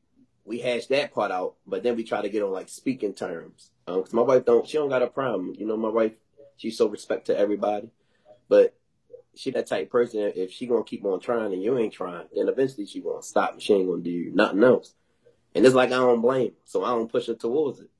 [0.45, 3.71] we hashed that part out, but then we try to get on like speaking terms.
[3.87, 5.55] Um, cause my wife don't, she don't got a problem.
[5.57, 6.13] You know, my wife,
[6.57, 7.89] she's so respect to everybody,
[8.49, 8.75] but
[9.37, 10.33] she that type person.
[10.35, 13.61] If she gonna keep on trying and you ain't trying, then eventually she gonna stop
[13.61, 14.95] she ain't gonna do nothing else.
[15.55, 17.91] And it's like I don't blame, so I don't push her towards it.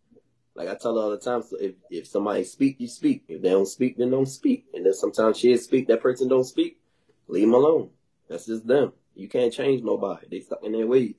[0.55, 3.25] Like I tell her all the time, so if, if somebody speak, you speak.
[3.29, 4.67] If they don't speak, then don't speak.
[4.73, 6.81] And then sometimes she speak, that person don't speak,
[7.27, 7.91] leave them alone.
[8.29, 8.93] That's just them.
[9.15, 10.27] You can't change nobody.
[10.31, 11.15] They stuck in their ways.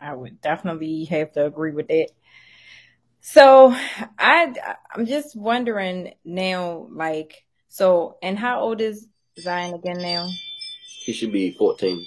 [0.00, 2.08] I would definitely have to agree with that.
[3.20, 3.74] So
[4.18, 4.54] I
[4.94, 10.28] I'm just wondering now, like, so and how old is Zion again now?
[11.04, 12.06] He should be 14.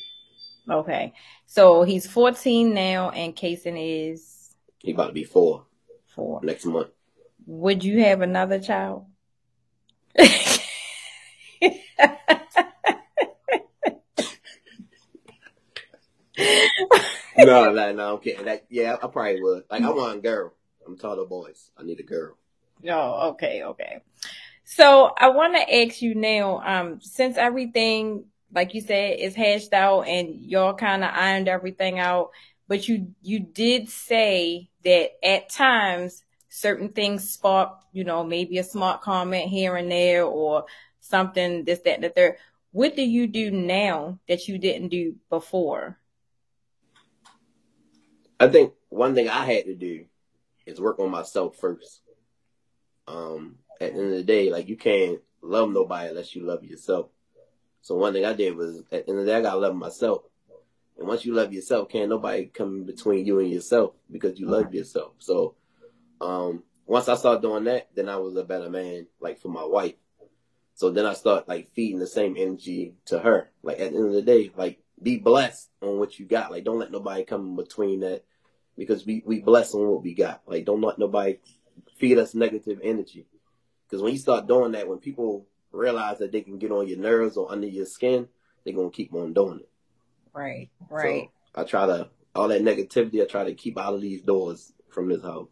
[0.70, 1.14] Okay,
[1.46, 5.66] so he's 14 now, and Kason is he about to be four.
[6.08, 6.90] Four next month.
[7.46, 9.06] Would you have another child?
[17.38, 18.46] no, no, no, I'm kidding.
[18.46, 19.64] Like, yeah, I probably would.
[19.70, 20.54] Like, I want a girl.
[20.86, 21.72] I'm tired of boys.
[21.78, 22.38] I need a girl.
[22.90, 24.02] Oh, okay, okay.
[24.70, 29.72] So I want to ask you now, um, since everything, like you said, is hashed
[29.72, 32.32] out and y'all kind of ironed everything out,
[32.68, 38.64] but you you did say that at times certain things spark, you know, maybe a
[38.64, 40.66] smart comment here and there or
[41.00, 42.36] something, this, that, and the third.
[42.74, 45.98] What do you do now that you didn't do before?
[48.38, 50.08] I think one thing I had to do
[50.66, 52.02] is work on myself first.
[53.08, 56.64] Um, at the end of the day, like you can't love nobody unless you love
[56.64, 57.08] yourself.
[57.82, 59.76] So one thing I did was at the end of the day, I gotta love
[59.76, 60.24] myself.
[60.98, 64.74] And once you love yourself, can't nobody come between you and yourself because you love
[64.74, 65.14] yourself.
[65.20, 65.56] So,
[66.20, 69.64] um, once I started doing that, then I was a better man, like for my
[69.64, 69.94] wife.
[70.74, 73.50] So then I start like feeding the same energy to her.
[73.64, 76.52] Like at the end of the day, like be blessed on what you got.
[76.52, 78.24] Like don't let nobody come between that
[78.78, 80.42] because we we bless on what we got.
[80.46, 81.40] Like don't let nobody
[81.98, 83.28] feed us negative energy.
[83.88, 87.00] Because when you start doing that, when people realize that they can get on your
[87.00, 88.28] nerves or under your skin,
[88.64, 89.70] they're gonna keep on doing it.
[90.34, 91.30] Right, right.
[91.56, 93.22] So I try to all that negativity.
[93.22, 95.48] I try to keep out of these doors from this house.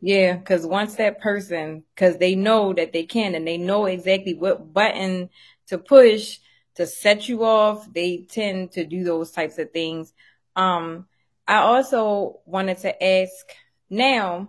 [0.00, 4.34] Yeah, because once that person, because they know that they can and they know exactly
[4.34, 5.28] what button
[5.68, 6.38] to push
[6.76, 10.12] to set you off, they tend to do those types of things.
[10.56, 11.06] Um,
[11.46, 13.46] I also wanted to ask
[13.90, 14.48] now,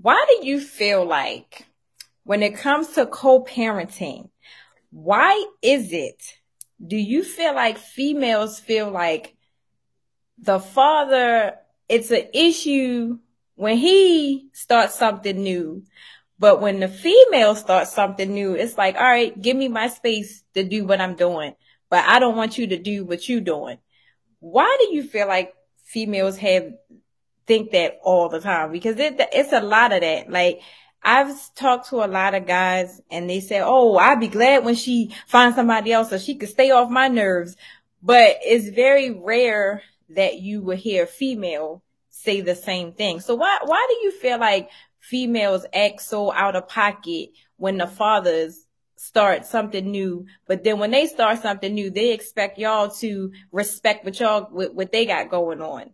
[0.00, 1.66] why do you feel like
[2.30, 4.30] when it comes to co-parenting,
[4.90, 6.38] why is it?
[6.80, 9.34] Do you feel like females feel like
[10.38, 11.56] the father,
[11.88, 13.18] it's an issue
[13.56, 15.82] when he starts something new,
[16.38, 20.44] but when the female starts something new, it's like, all right, give me my space
[20.54, 21.56] to do what I'm doing,
[21.88, 23.78] but I don't want you to do what you're doing.
[24.38, 25.52] Why do you feel like
[25.84, 26.74] females have
[27.48, 30.30] think that all the time because it, it's a lot of that.
[30.30, 30.60] Like
[31.02, 34.74] I've talked to a lot of guys and they say, Oh, I'd be glad when
[34.74, 37.56] she finds somebody else so she could stay off my nerves.
[38.02, 43.20] But it's very rare that you will hear a female say the same thing.
[43.20, 47.86] So why, why do you feel like females act so out of pocket when the
[47.86, 53.32] fathers start something new, but then when they start something new, they expect y'all to
[53.50, 55.90] respect what y'all what, what they got going on.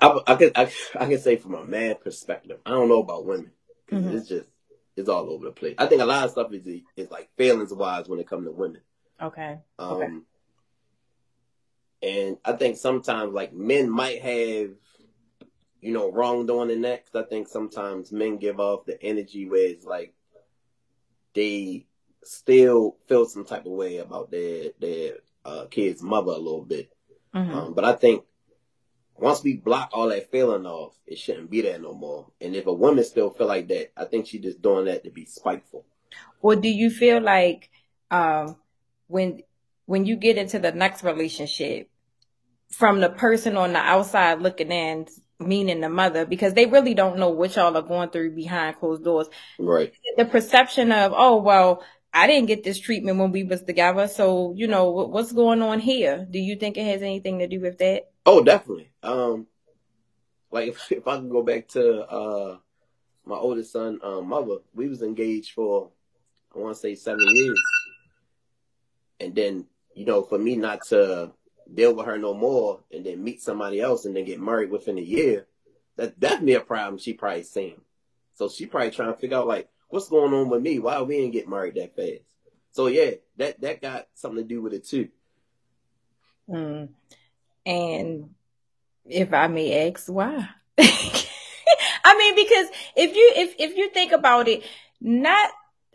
[0.00, 3.24] I, I can I, I can say from a man perspective, I don't know about
[3.24, 3.52] women.
[3.90, 4.16] Mm-hmm.
[4.16, 4.48] It's just
[4.96, 5.76] it's all over the place.
[5.78, 8.52] I think a lot of stuff is is like feelings wise when it comes to
[8.52, 8.82] women.
[9.20, 9.58] Okay.
[9.78, 10.08] Um, okay.
[12.00, 14.70] And I think sometimes like men might have,
[15.80, 17.04] you know, wrongdoing in that.
[17.14, 20.14] I think sometimes men give off the energy where it's like
[21.34, 21.86] they
[22.22, 25.14] still feel some type of way about their their
[25.44, 26.90] uh, kid's mother a little bit.
[27.34, 27.54] Mm-hmm.
[27.54, 28.24] Um, but I think
[29.18, 32.28] once we block all that feeling off, it shouldn't be there no more.
[32.40, 35.10] And if a woman still feel like that, I think she's just doing that to
[35.10, 35.84] be spiteful.
[36.40, 37.70] Or do you feel like
[38.10, 38.56] um,
[39.06, 39.42] when
[39.86, 41.90] when you get into the next relationship,
[42.70, 45.06] from the person on the outside looking in,
[45.40, 49.04] meaning the mother, because they really don't know what y'all are going through behind closed
[49.04, 49.28] doors.
[49.58, 49.92] Right.
[50.16, 54.08] The perception of, oh well, I didn't get this treatment when we was together.
[54.08, 56.26] So, you know, what's going on here?
[56.30, 58.10] Do you think it has anything to do with that?
[58.30, 58.90] Oh, definitely.
[59.02, 59.46] Um,
[60.50, 62.58] like if, if I can go back to, uh,
[63.24, 65.90] my oldest son, um, mother, we was engaged for,
[66.54, 67.58] I want to say seven years.
[69.20, 69.64] And then,
[69.94, 71.32] you know, for me not to
[71.72, 74.98] deal with her no more and then meet somebody else and then get married within
[74.98, 75.46] a year,
[75.96, 77.80] that's definitely a problem she probably seen.
[78.34, 80.78] So she probably trying to figure out like, what's going on with me?
[80.78, 82.34] Why we didn't get married that fast?
[82.72, 85.08] So yeah, that that got something to do with it too.
[86.48, 86.90] Mm.
[87.68, 88.30] And
[89.04, 90.48] if I may ask, why?
[90.78, 94.64] I mean, because if you if if you think about it,
[95.02, 95.50] not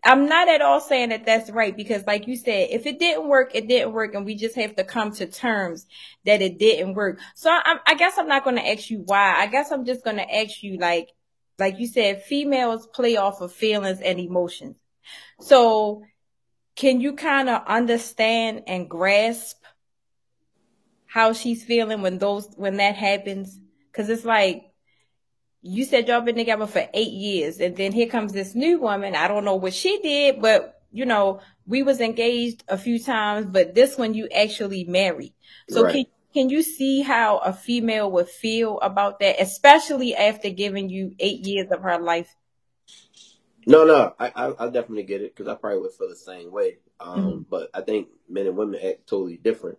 [0.06, 3.28] I'm not at all saying that that's right because, like you said, if it didn't
[3.28, 5.88] work, it didn't work, and we just have to come to terms
[6.26, 7.20] that it didn't work.
[7.34, 9.36] So I, I guess I'm not going to ask you why.
[9.36, 11.10] I guess I'm just going to ask you, like,
[11.58, 14.76] like you said, females play off of feelings and emotions.
[15.40, 16.04] So
[16.76, 19.63] can you kind of understand and grasp
[21.14, 23.60] how she's feeling when those, when that happens?
[23.92, 24.64] Cause it's like,
[25.62, 29.16] you said y'all been together for eight years and then here comes this new woman.
[29.16, 33.46] I don't know what she did, but you know, we was engaged a few times,
[33.46, 35.36] but this one you actually married.
[35.70, 35.94] So right.
[35.94, 41.14] can can you see how a female would feel about that, especially after giving you
[41.20, 42.36] eight years of her life?
[43.68, 46.52] No, no, I I, I definitely get it because I probably would feel the same
[46.52, 46.80] way.
[47.00, 47.42] Um, mm-hmm.
[47.50, 49.78] But I think men and women act totally different.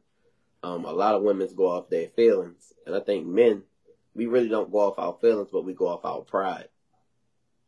[0.65, 3.65] Um, a lot of women go off their feelings, and I think men
[4.15, 6.69] we really don't go off our feelings, but we go off our pride.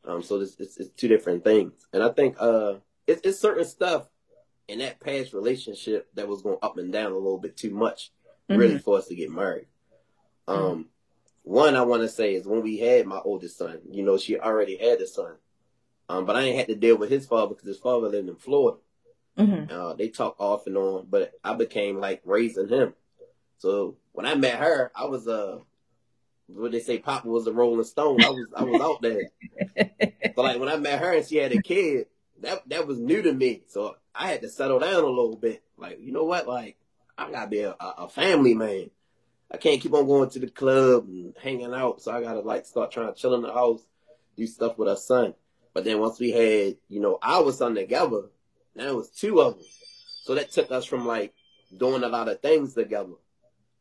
[0.05, 3.67] Um, so this it's, it's two different things, and I think uh, it's, it's certain
[3.67, 4.07] stuff
[4.67, 8.13] in that past relationship that was going up and down a little bit too much
[8.49, 8.59] mm-hmm.
[8.59, 9.67] really for us to get married.
[10.49, 10.83] Um, mm-hmm.
[11.43, 14.39] one I want to say is when we had my oldest son, you know, she
[14.39, 15.35] already had a son.
[16.09, 18.37] Um, but I ain't had to deal with his father because his father lived in
[18.37, 18.79] Florida.
[19.39, 19.71] Mm-hmm.
[19.71, 22.95] Uh, they talk off and on, but I became like raising him.
[23.59, 25.59] So when I met her, I was uh,
[26.47, 28.23] what they say, Papa was a Rolling Stone.
[28.23, 29.31] I was I was out there.
[30.35, 32.07] but like when I met her and she had a kid,
[32.41, 33.63] that that was new to me.
[33.69, 35.63] So I had to settle down a little bit.
[35.77, 36.77] Like you know what, like
[37.19, 38.91] I gotta be a, a family man.
[39.51, 42.03] I can't keep on going to the club and hanging out.
[42.03, 43.83] So I gotta like start trying to chill in the house,
[44.37, 45.35] do stuff with our son.
[45.73, 48.23] But then once we had, you know, our son together,
[48.77, 49.65] now it was two of them.
[50.25, 51.35] So that took us from like
[51.77, 53.15] doing a lot of things together.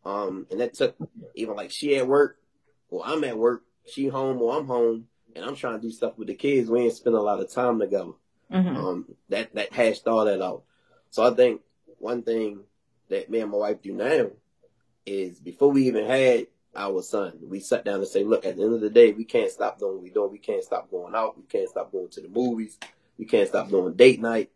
[0.06, 0.96] Um, and that took
[1.36, 2.38] even like she at work,
[2.90, 6.18] or I'm at work, she home or I'm home, and I'm trying to do stuff
[6.18, 6.70] with the kids.
[6.70, 8.12] We ain't spend a lot of time together.
[8.52, 8.78] Mm-hmm.
[8.78, 10.64] Um, that that hashed all that out.
[11.10, 11.62] So I think
[11.98, 12.60] one thing
[13.10, 14.28] that me and my wife do now
[15.06, 18.64] is before we even had our son, we sat down and say, look, at the
[18.64, 20.32] end of the day, we can't stop doing what we're doing.
[20.32, 21.38] We can't stop going out.
[21.38, 22.78] We can't stop going to the movies.
[23.18, 24.52] We can't stop doing date night.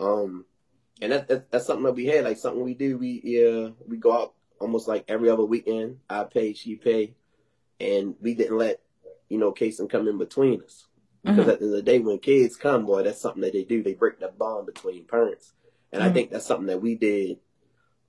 [0.00, 0.44] Um,
[1.00, 2.98] and that, that, that's something that we had, like something we do.
[2.98, 5.98] We uh, we go out almost like every other weekend.
[6.08, 7.14] I pay, she pay,
[7.78, 8.80] and we didn't let
[9.28, 10.86] you know Kason come in between us
[11.22, 11.50] because mm-hmm.
[11.50, 13.82] at the end of the day, when kids come, boy, that's something that they do.
[13.82, 15.52] They break that bond between parents,
[15.92, 16.10] and mm-hmm.
[16.10, 17.38] I think that's something that we did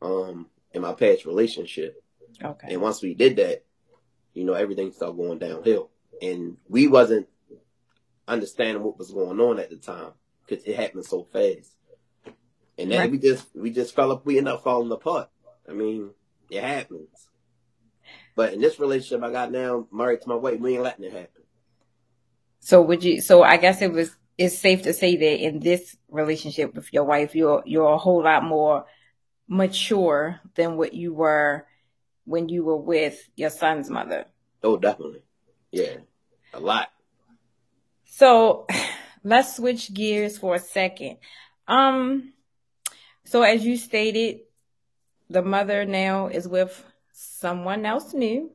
[0.01, 2.01] um, in my past relationship.
[2.43, 2.73] Okay.
[2.73, 3.63] And once we did that,
[4.33, 5.89] you know, everything started going downhill.
[6.21, 7.27] And we wasn't
[8.27, 10.11] understanding what was going on at the time
[10.45, 11.75] because it happened so fast.
[12.81, 13.11] And then right.
[13.11, 14.25] we just we just fell up.
[14.25, 15.29] We end up falling apart.
[15.69, 16.11] I mean,
[16.49, 17.27] it happens.
[18.35, 21.13] But in this relationship I got now, married to my wife, we ain't letting it
[21.13, 21.43] happen.
[22.59, 23.21] So would you?
[23.21, 24.15] So I guess it was.
[24.37, 28.23] It's safe to say that in this relationship with your wife, you're you're a whole
[28.23, 28.85] lot more
[29.47, 31.67] mature than what you were
[32.25, 34.25] when you were with your son's mother.
[34.63, 35.21] Oh, definitely.
[35.71, 35.97] Yeah,
[36.53, 36.89] a lot.
[38.05, 38.65] So
[39.23, 41.17] let's switch gears for a second.
[41.67, 42.33] Um,
[43.31, 44.41] so as you stated,
[45.29, 48.51] the mother now is with someone else new.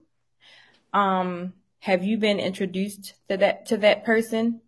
[0.93, 4.61] Um, have you been introduced to that to that person?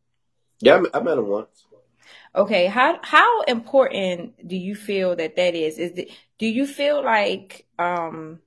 [0.61, 1.67] Yeah, I met him once.
[2.35, 5.77] Okay, how how important do you feel that that is?
[5.77, 8.39] Is it, do you feel like um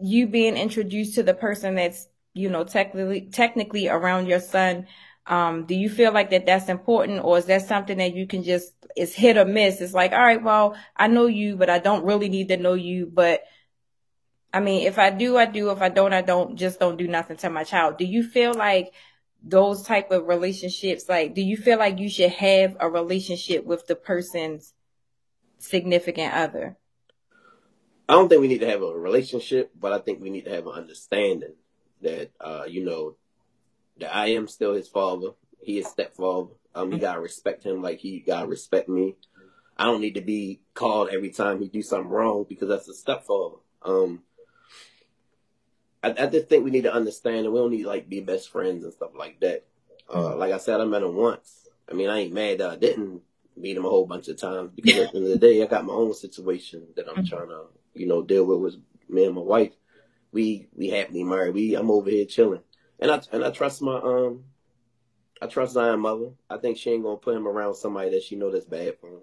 [0.00, 4.86] you being introduced to the person that's you know technically technically around your son
[5.26, 8.42] um do you feel like that that's important or is that something that you can
[8.42, 9.80] just it's hit or miss.
[9.80, 12.74] It's like all right well i know you but i don't really need to know
[12.74, 13.06] you.
[13.06, 13.44] But
[14.52, 15.70] i mean if i do i do.
[15.70, 16.56] If i don't i don't.
[16.56, 17.98] Just don't do nothing to my child.
[17.98, 18.92] Do you feel like
[19.42, 23.86] those type of relationships like do you feel like you should have a relationship with
[23.86, 24.72] the person's
[25.58, 26.76] significant other?
[28.08, 30.54] I don't think we need to have a relationship, but I think we need to
[30.54, 31.54] have an understanding
[32.02, 33.16] that uh, you know
[33.98, 35.30] that I am still his father.
[35.60, 36.52] He is stepfather.
[36.76, 39.16] Um, you gotta respect him like he gotta respect me.
[39.76, 42.94] I don't need to be called every time he do something wrong because that's a
[42.94, 43.56] stepfather.
[43.82, 44.22] Um,
[46.02, 48.20] I, I just think we need to understand, and we don't need to, like be
[48.20, 49.64] best friends and stuff like that.
[50.12, 51.68] Uh, like I said, I met him once.
[51.90, 53.22] I mean, I ain't mad that I didn't
[53.56, 55.66] meet him a whole bunch of times because at the end of the day, I
[55.66, 57.66] got my own situation that I'm trying to
[57.96, 59.72] you know, deal with was me and my wife.
[60.32, 61.54] We we happily married.
[61.54, 62.60] We I'm over here chilling,
[63.00, 64.44] and I and I trust my um,
[65.40, 66.30] I trust Zion mother.
[66.48, 69.08] I think she ain't gonna put him around somebody that she know that's bad for
[69.08, 69.20] him.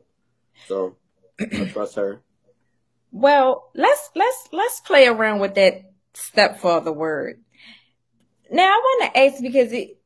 [0.67, 0.97] So
[1.39, 2.21] I trust her.
[3.11, 7.41] Well, let's let's let's play around with that stepfather word.
[8.51, 9.97] Now I want to ask because it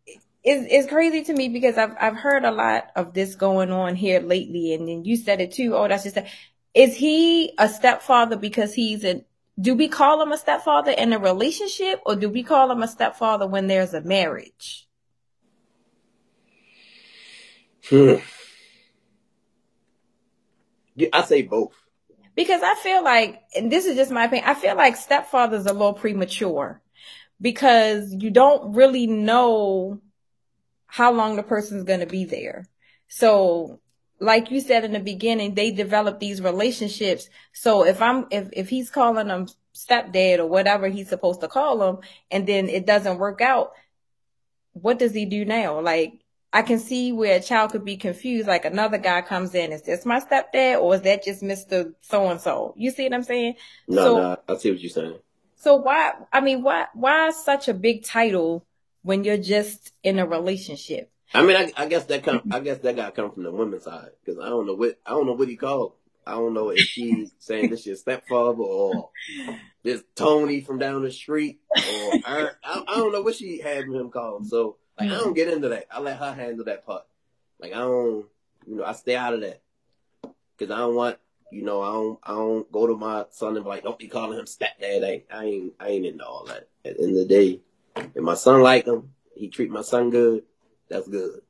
[0.43, 3.95] is it's crazy to me because I've I've heard a lot of this going on
[3.95, 5.75] here lately, and then you said it too.
[5.75, 6.25] Oh, that's just a,
[6.73, 9.25] is he a stepfather because he's a
[9.59, 12.87] do we call him a stepfather in a relationship or do we call him a
[12.87, 14.86] stepfather when there's a marriage?
[21.13, 21.73] I say both.
[22.35, 25.73] Because I feel like, and this is just my opinion, I feel like stepfather's a
[25.73, 26.81] little premature
[27.41, 30.01] because you don't really know
[30.85, 32.67] how long the person's going to be there.
[33.07, 33.79] So
[34.19, 37.29] like you said in the beginning, they develop these relationships.
[37.53, 41.77] So if I'm, if, if he's calling them stepdad or whatever he's supposed to call
[41.77, 41.99] them,
[42.31, 43.71] and then it doesn't work out,
[44.73, 45.79] what does he do now?
[45.81, 46.13] Like,
[46.53, 48.47] I can see where a child could be confused.
[48.47, 51.93] Like another guy comes in, is this my stepdad or is that just Mr.
[52.01, 52.73] So and so?
[52.77, 53.55] You see what I'm saying?
[53.87, 55.19] No, so, no, I see what you're saying.
[55.57, 58.65] So why, I mean, why, why such a big title
[59.01, 61.11] when you're just in a relationship?
[61.33, 62.41] I mean, I, I guess that come.
[62.51, 65.09] I guess that guy come from the women's side because I don't know what I
[65.09, 65.93] don't know what he called.
[66.25, 69.09] I don't know if she's saying this is stepfather or
[69.83, 73.85] this Tony from down the street or I, I, I don't know what she had
[73.85, 74.47] him called.
[74.47, 75.23] So like, I mm-hmm.
[75.23, 75.87] don't get into that.
[75.91, 77.03] I let her handle that part.
[77.59, 78.25] Like I don't,
[78.67, 79.61] you know, I stay out of that
[80.57, 81.17] because I don't want,
[81.51, 84.07] you know, I don't, I don't go to my son and be like, don't be
[84.07, 85.03] calling him stepdad.
[85.03, 86.67] I, I ain't, I ain't into all that.
[86.83, 87.61] At the end of the day,
[87.95, 90.43] if my son like him, he treat my son good
[90.89, 91.41] that's good.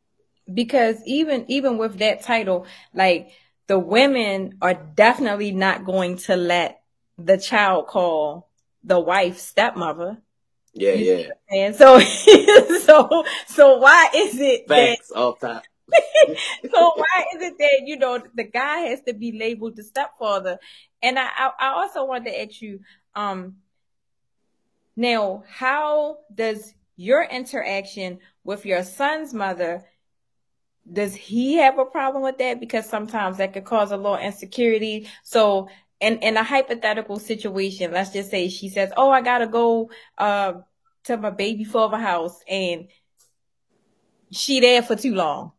[0.52, 3.32] Because even even with that title, like
[3.68, 6.82] the women are definitely not going to let
[7.18, 8.50] the child call
[8.84, 10.18] the wife stepmother.
[10.78, 11.30] Yeah, yeah.
[11.50, 12.00] And so
[12.80, 15.64] so so why is it Facts that, off top.
[16.72, 20.60] so why is it that you know the guy has to be labeled the stepfather?
[21.02, 22.82] And I I, I also wanted to ask you,
[23.16, 23.58] um,
[24.96, 29.86] now how does your interaction with your son's mother,
[30.92, 32.60] does he have a problem with that?
[32.60, 35.08] Because sometimes that could cause a little insecurity.
[35.24, 35.70] So
[36.00, 40.54] in, in a hypothetical situation, let's just say she says, Oh, I gotta go, uh,
[41.08, 42.88] to my baby father house and
[44.32, 45.54] she there for too long.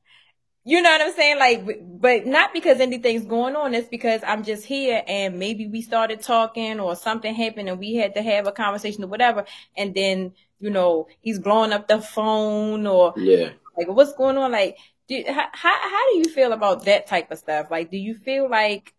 [0.65, 1.39] You know what I'm saying?
[1.39, 3.75] Like, but not because anything's going on.
[3.75, 7.95] It's because I'm just here and maybe we started talking or something happened and we
[7.95, 9.47] had to have a conversation or whatever.
[9.77, 14.53] And then, you know, he's blowing up the phone or yeah, like what's going on?
[14.53, 14.77] Like,
[15.09, 17.71] do, how, how do you feel about that type of stuff?
[17.71, 18.93] Like, do you feel like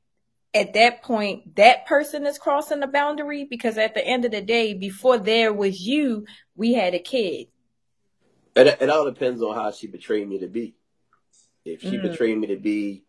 [0.53, 3.45] at that point that person is crossing the boundary?
[3.45, 6.25] Because at the end of the day, before there was you,
[6.55, 7.47] we had a kid.
[8.55, 10.75] It, it all depends on how she betrayed me to be.
[11.65, 12.01] If she mm.
[12.01, 13.03] betrayed me to be,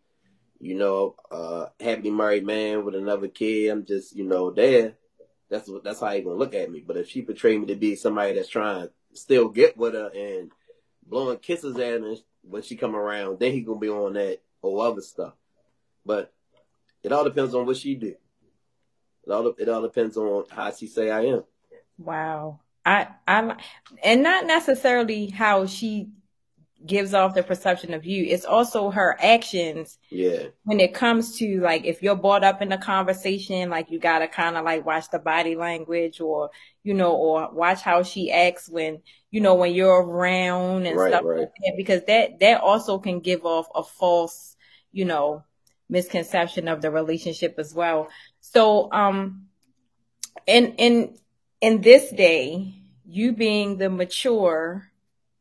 [0.59, 4.95] you know, uh, happily married man with another kid, I'm just, you know, there.
[5.49, 6.83] That's what, that's how you gonna look at me.
[6.85, 10.11] But if she betrayed me to be somebody that's trying to still get with her
[10.15, 10.51] and
[11.05, 14.85] blowing kisses at her when she come around, then he gonna be on that or
[14.85, 15.33] other stuff.
[16.05, 16.31] But
[17.03, 18.15] it all depends on what she do.
[19.25, 21.43] It all it all depends on how she say I am.
[21.97, 22.59] Wow.
[22.85, 23.53] I I'm,
[24.03, 26.09] and not necessarily how she
[26.85, 28.25] gives off the perception of you.
[28.25, 29.99] It's also her actions.
[30.09, 30.47] Yeah.
[30.63, 34.27] When it comes to like, if you're brought up in a conversation, like you gotta
[34.27, 36.49] kind of like watch the body language or,
[36.83, 41.09] you know, or watch how she acts when, you know, when you're around and Right,
[41.13, 41.39] stuff right.
[41.41, 44.55] like that, because that, that also can give off a false,
[44.91, 45.43] you know,
[45.91, 48.07] misconception of the relationship as well.
[48.39, 49.47] So, um,
[50.47, 51.17] in, in,
[51.61, 52.73] in this day,
[53.05, 54.91] you being the mature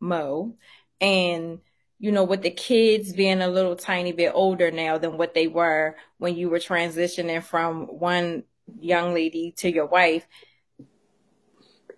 [0.01, 0.55] Moe,
[1.01, 1.61] and
[1.98, 5.46] you know, with the kids being a little tiny bit older now than what they
[5.46, 8.44] were when you were transitioning from one
[8.80, 10.26] young lady to your wife,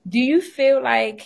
[0.09, 1.25] do you feel like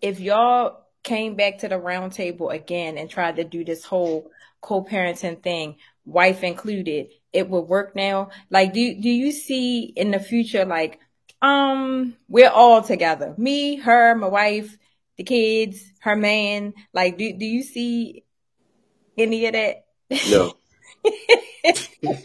[0.00, 4.30] if y'all came back to the round table again and tried to do this whole
[4.62, 8.30] co-parenting thing, wife included, it would work now?
[8.50, 11.00] Like, do do you see in the future, like,
[11.42, 14.76] um, we're all together, me, her, my wife,
[15.16, 16.74] the kids, her man.
[16.92, 18.24] Like, do do you see
[19.18, 19.84] any of that?
[20.30, 20.54] No.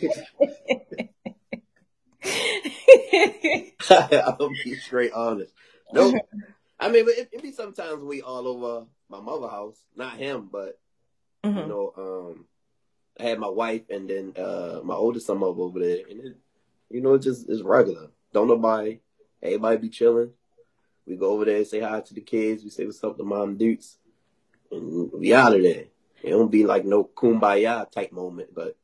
[3.90, 5.52] I'll be straight honest.
[5.92, 6.16] Nope.
[6.80, 10.50] I mean, but it, it be sometimes we all over my mother house, not him,
[10.52, 10.78] but
[11.44, 11.68] you Mhm.
[11.70, 12.46] know, um,
[13.20, 16.38] I had my wife and then uh my oldest son over over there, and it,
[16.90, 18.10] you know, just it's regular.
[18.34, 19.00] Don't nobody,
[19.42, 20.32] everybody be chilling.
[21.08, 23.58] We go over there, say hi to the kids, we say what's up to mom
[23.58, 23.98] dudes,
[24.72, 25.86] and we out of there.
[26.24, 28.76] It don't be like no kumbaya type moment, but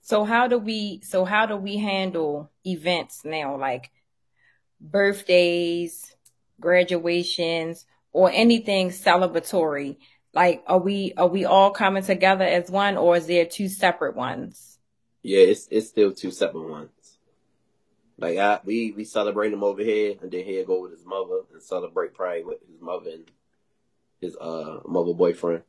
[0.00, 3.90] So how do we so how do we handle events now like
[4.80, 6.14] birthdays,
[6.60, 9.96] graduations, or anything celebratory?
[10.36, 14.14] Like are we are we all coming together as one or is there two separate
[14.14, 14.78] ones?
[15.22, 17.18] yeah, it's it's still two separate ones.
[18.18, 21.40] Like I, we we celebrate him over here, and then he'll go with his mother
[21.52, 23.30] and celebrate probably with his mother and
[24.20, 25.62] his uh mother boyfriend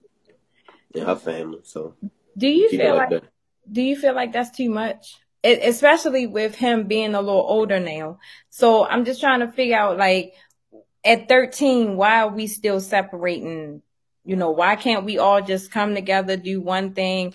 [0.93, 1.59] and her family.
[1.63, 1.95] So
[2.37, 3.23] Do you feel like
[3.71, 5.17] do you feel like that's too much?
[5.45, 8.19] E- especially with him being a little older now.
[8.49, 10.33] So I'm just trying to figure out like
[11.05, 13.81] at 13, why are we still separating?
[14.27, 17.33] You know, why can't we all just come together, do one thing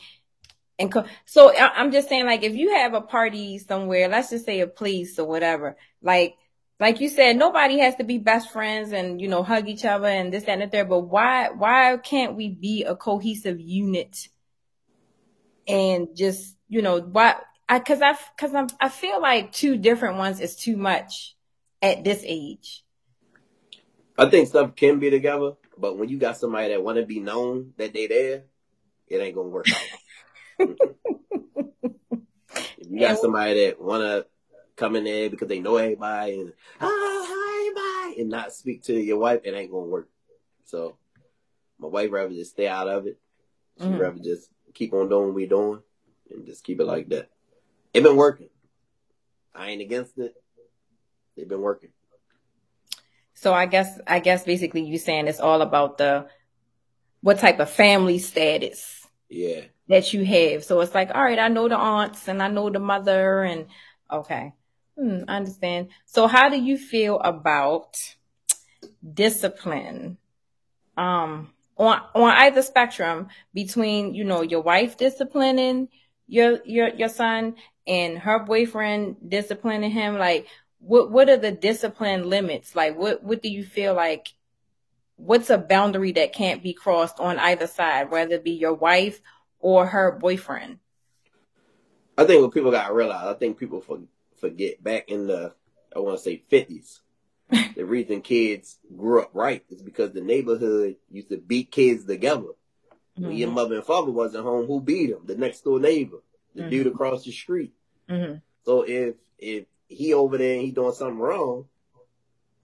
[0.79, 4.31] and co- so I- I'm just saying like if you have a party somewhere, let's
[4.31, 6.37] just say a place or whatever, like
[6.81, 10.09] like you said, nobody has to be best friends and you know hug each other
[10.09, 10.89] and this that, and the third.
[10.89, 14.29] But why why can't we be a cohesive unit
[15.69, 17.37] and just you know why
[17.69, 21.37] I because I because I'm I feel like two different ones is too much
[21.81, 22.85] at this age.
[24.19, 27.21] I think stuff can be together, but when you got somebody that want to be
[27.21, 28.45] known that they there,
[29.09, 30.69] it ain't gonna work out.
[32.79, 34.27] if you got somebody that want to
[34.77, 38.95] come in there because they know everybody and oh hi everybody and not speak to
[38.95, 40.09] your wife, it ain't gonna work.
[40.65, 40.97] So
[41.79, 43.19] my wife rather just stay out of it.
[43.79, 43.99] She Mhm.
[43.99, 45.83] rather just keep on doing what we doing
[46.31, 47.31] and just keep it like that.
[47.93, 48.49] It been working.
[49.55, 50.35] I ain't against it.
[51.37, 51.93] It been working.
[53.43, 56.29] So I guess I guess basically you saying it's all about the
[57.23, 59.63] what type of family status Yeah.
[59.89, 60.65] that you have.
[60.65, 63.67] So it's like, all right, I know the aunts and I know the mother and
[64.11, 64.53] okay.
[64.99, 65.89] Hmm, I understand.
[66.07, 67.97] So how do you feel about
[69.15, 70.19] discipline?
[70.97, 75.89] Um on on either spectrum between, you know, your wife disciplining
[76.29, 80.47] your your your son and her boyfriend disciplining him, like
[80.85, 82.75] what what are the discipline limits?
[82.75, 84.35] Like what what do you feel like
[85.17, 89.21] what's a boundary that can't be crossed on either side, whether it be your wife
[89.61, 90.79] or her boyfriend?
[92.19, 94.01] I think what people got to realize, I think people for,
[94.37, 95.55] forget back in the,
[95.95, 97.01] I want to say 50s,
[97.75, 102.49] the reason kids grew up right is because the neighborhood used to beat kids together.
[103.17, 103.55] When your Mhm.
[103.55, 105.23] mother and father wasn't home, who beat them?
[105.25, 106.19] The next door neighbor,
[106.55, 106.71] the Mhm.
[106.71, 107.73] dude across the street.
[108.09, 108.43] Mhm.
[108.65, 111.67] So if if he over there and he doing something wrong,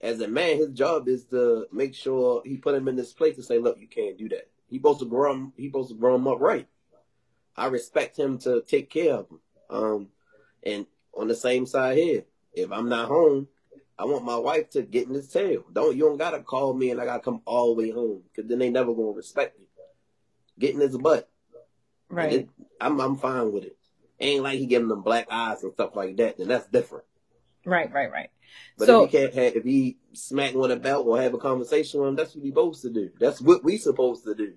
[0.01, 3.37] as a man, his job is to make sure he put him in this place
[3.37, 4.49] to say, look, you can't do that.
[4.68, 5.53] He supposed to grow him.
[5.57, 6.68] He supposed to grow him up right.
[7.57, 9.41] I respect him to take care of him.
[9.70, 10.09] Um,
[10.62, 13.49] and on the same side here, if I'm not home,
[13.99, 15.64] I want my wife to get in his tail.
[15.72, 18.49] Don't you don't gotta call me and I gotta come all the way home because
[18.49, 19.66] then they never gonna respect you.
[20.59, 21.29] Get in his butt.
[22.09, 22.33] Right.
[22.33, 22.49] it-
[22.81, 23.76] I'm I'm fine with it.
[24.20, 26.39] Ain't like he giving them black eyes and stuff like that.
[26.39, 27.05] Then that's different.
[27.65, 28.31] Right, right, right.
[28.79, 32.01] But So if he can't have, if he smack one about or have a conversation
[32.01, 33.11] with him, that's what he supposed to do.
[33.19, 34.55] That's what we supposed to do.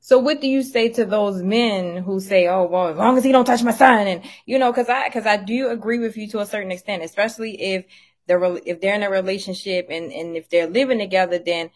[0.00, 3.24] so what do you say to those men who say, "Oh, well, as long as
[3.24, 6.16] he don't touch my son," and you know, because I because I do agree with
[6.16, 7.84] you to a certain extent, especially if
[8.26, 11.70] they're if they're in a relationship and and if they're living together, then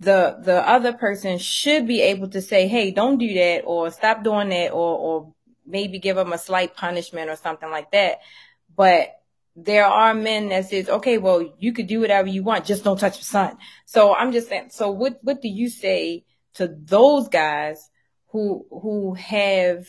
[0.00, 4.24] the the other person should be able to say, "Hey, don't do that," or "Stop
[4.24, 5.34] doing that," or or
[5.66, 8.18] maybe give them a slight punishment or something like that.
[8.76, 9.20] But
[9.56, 12.98] there are men that says, "Okay, well, you could do whatever you want, just don't
[12.98, 14.70] touch your son." So I'm just saying.
[14.70, 16.24] So what what do you say
[16.54, 17.90] to those guys
[18.28, 19.86] who who have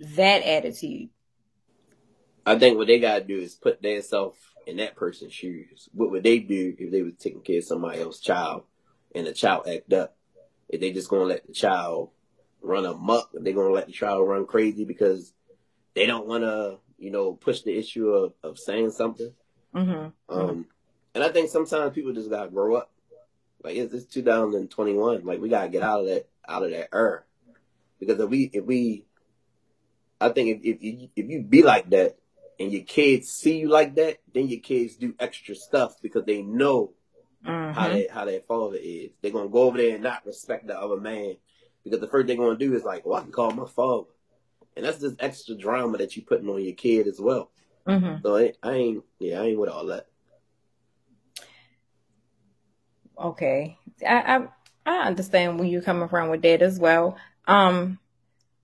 [0.00, 1.10] that attitude?
[2.46, 5.88] I think what they gotta do is put themselves in that person's shoes.
[5.92, 8.64] What would they do if they was taking care of somebody else's child
[9.14, 10.16] and the child act up?
[10.68, 12.10] If they just gonna let the child
[12.60, 15.32] run amok, if they gonna let the child run crazy because
[15.94, 19.32] they don't wanna, you know, push the issue of, of saying something.
[19.74, 20.08] Mm-hmm.
[20.34, 20.66] Um,
[21.14, 22.90] and I think sometimes people just gotta grow up.
[23.62, 25.24] Like it's, it's 2021.
[25.24, 27.22] Like we gotta get out of that out of that era.
[28.00, 29.04] Because if we if we
[30.20, 32.16] I think if if if you be like that,
[32.58, 36.40] and your kids see you like that, then your kids do extra stuff because they
[36.42, 36.92] know
[37.46, 37.72] mm-hmm.
[37.72, 39.10] how that how that father is.
[39.20, 41.36] They're gonna go over there and not respect the other man
[41.82, 44.08] because the first thing they're gonna do is like, well, I can call my father,
[44.76, 47.50] and that's just extra drama that you're putting on your kid as well.
[47.86, 48.22] Mm-hmm.
[48.22, 50.06] So I, I ain't, yeah, I ain't with all that.
[53.16, 54.48] Okay, I, I
[54.86, 57.16] I understand where you're coming from with that as well.
[57.46, 57.98] Um,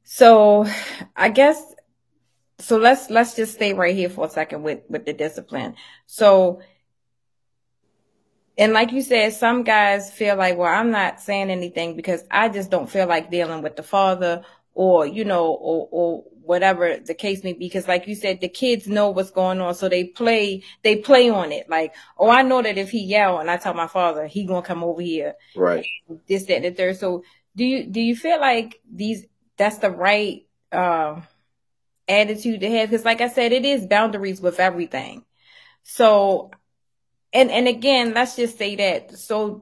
[0.04, 0.66] so
[1.14, 1.62] I guess
[2.58, 5.76] so let's let's just stay right here for a second with with the discipline.
[6.06, 6.61] So
[8.58, 12.50] and like you said, some guys feel like, well, I'm not saying anything because I
[12.50, 14.42] just don't feel like dealing with the father
[14.74, 17.66] or, you know, or, or whatever the case may be.
[17.66, 19.74] Because like you said, the kids know what's going on.
[19.74, 21.68] So they play, they play on it.
[21.68, 24.62] Like, oh, I know that if he yell and I tell my father, he gonna
[24.62, 25.34] come over here.
[25.56, 25.86] Right.
[26.28, 26.96] This, that, and the third.
[26.96, 27.24] So
[27.56, 31.24] do you, do you feel like these, that's the right, um,
[32.10, 35.24] attitude to have because like i said it is boundaries with everything
[35.84, 36.50] so
[37.32, 39.60] and and again let's just say that so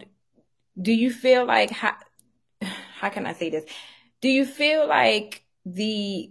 [0.81, 1.95] do you feel like how
[3.01, 3.65] how can i say this
[4.21, 6.31] do you feel like the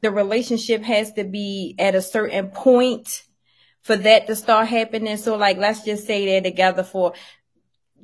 [0.00, 3.24] the relationship has to be at a certain point
[3.82, 7.12] for that to start happening so like let's just say they're together for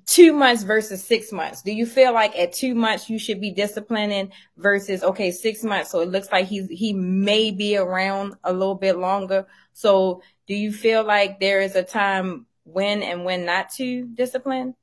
[0.09, 1.63] two months versus six months.
[1.63, 5.91] Do you feel like at two months you should be disciplining versus okay six months?
[5.91, 9.47] So it looks like he's he may be around a little bit longer.
[9.75, 14.75] So do you feel like there is a time when and when not to discipline?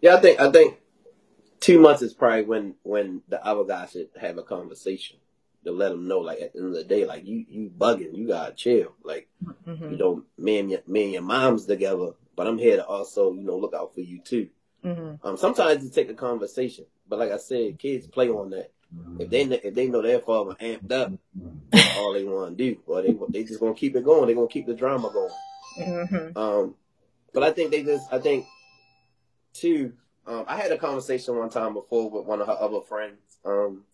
[0.00, 0.78] Yeah, I think I think
[1.60, 5.16] two months is probably when when the other guy should have a conversation
[5.64, 8.16] to let them know like at the end of the day like you you bugging
[8.16, 9.28] you gotta chill like
[9.66, 9.90] mm-hmm.
[9.90, 13.32] you know me and your, me and your mom's together but I'm here to also
[13.32, 14.48] you know look out for you too
[14.84, 15.26] Mm-hmm.
[15.26, 18.70] Um, sometimes you take a conversation, but like I said, kids play on that.
[19.18, 21.12] If they if they know their father amped up,
[21.98, 24.26] all they want to do, or they they just gonna keep it going.
[24.26, 25.32] They're gonna keep the drama going.
[25.78, 26.38] Mm-hmm.
[26.38, 26.74] Um,
[27.34, 28.46] but I think they just I think
[29.52, 29.92] too.
[30.28, 33.38] Um, I had a conversation one time before with one of her other friends.
[33.44, 33.84] Um,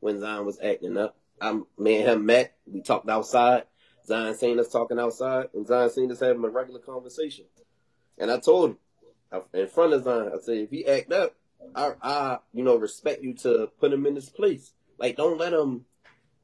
[0.00, 2.56] when Zion was acting up, I me and him met.
[2.66, 3.64] We talked outside.
[4.04, 7.44] Zion seen us talking outside, and Zion seen us having a regular conversation.
[8.16, 8.76] And I told him,
[9.52, 10.32] in front of Zion.
[10.34, 11.34] I said, if he act up,
[11.74, 14.72] I, I, you know, respect you to put him in his place.
[14.98, 15.84] Like, don't let him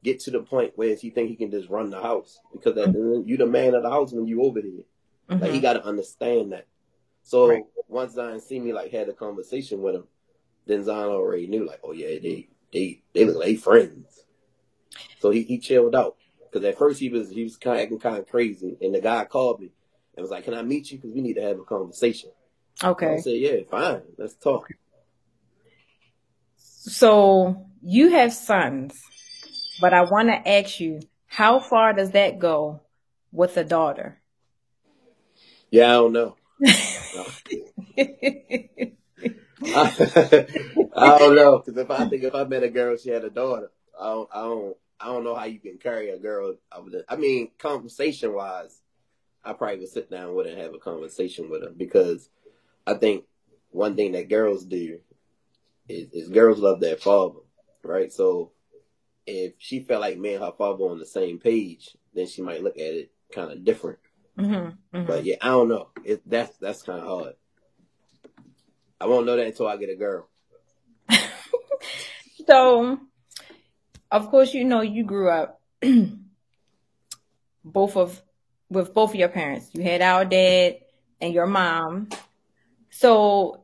[0.03, 2.75] get to the point where he think he can just run the house because
[3.25, 4.71] you the man of the house when you over there.
[5.29, 5.43] Mm-hmm.
[5.43, 6.67] Like, he got to understand that.
[7.25, 7.63] So right.
[7.87, 10.03] once Zion see me like had a conversation with him,
[10.67, 14.25] then Zion already knew like, oh yeah, they they they look like friends.
[15.19, 17.99] So he, he chilled out because at first he was he was kind of acting
[17.99, 19.71] kind of crazy, and the guy called me
[20.15, 20.99] and was like, "Can I meet you?
[20.99, 22.29] Because we need to have a conversation."
[22.83, 23.15] Okay.
[23.15, 24.01] I said, yeah, fine.
[24.17, 24.67] Let's talk.
[26.57, 29.01] So you have sons,
[29.81, 32.81] but I want to ask you, how far does that go
[33.31, 34.21] with a daughter?
[35.71, 36.35] Yeah, I don't know.
[39.67, 43.29] I, don't know because if I think if I met a girl, she had a
[43.29, 46.55] daughter, I don't, I don't, I don't know how you can carry a girl.
[47.09, 48.81] I mean, conversation wise,
[49.43, 52.29] I probably would sit down with her and have a conversation with her because
[52.87, 53.25] I think
[53.71, 54.99] one thing that girls do
[55.89, 57.39] is, is girls love their father,
[57.83, 58.11] right?
[58.11, 58.51] So
[59.27, 62.63] if she felt like me and her father on the same page, then she might
[62.63, 63.99] look at it kind of different.
[64.37, 65.05] Mm-hmm, mm-hmm.
[65.05, 65.89] But yeah, I don't know.
[66.03, 67.33] It, that's that's kind of hard.
[68.99, 70.27] I won't know that until I get a girl.
[72.47, 72.99] so,
[74.11, 75.61] of course, you know you grew up
[77.63, 78.21] both of
[78.69, 79.69] with both of your parents.
[79.73, 80.77] You had our dad
[81.21, 82.09] and your mom,
[82.97, 83.61] so,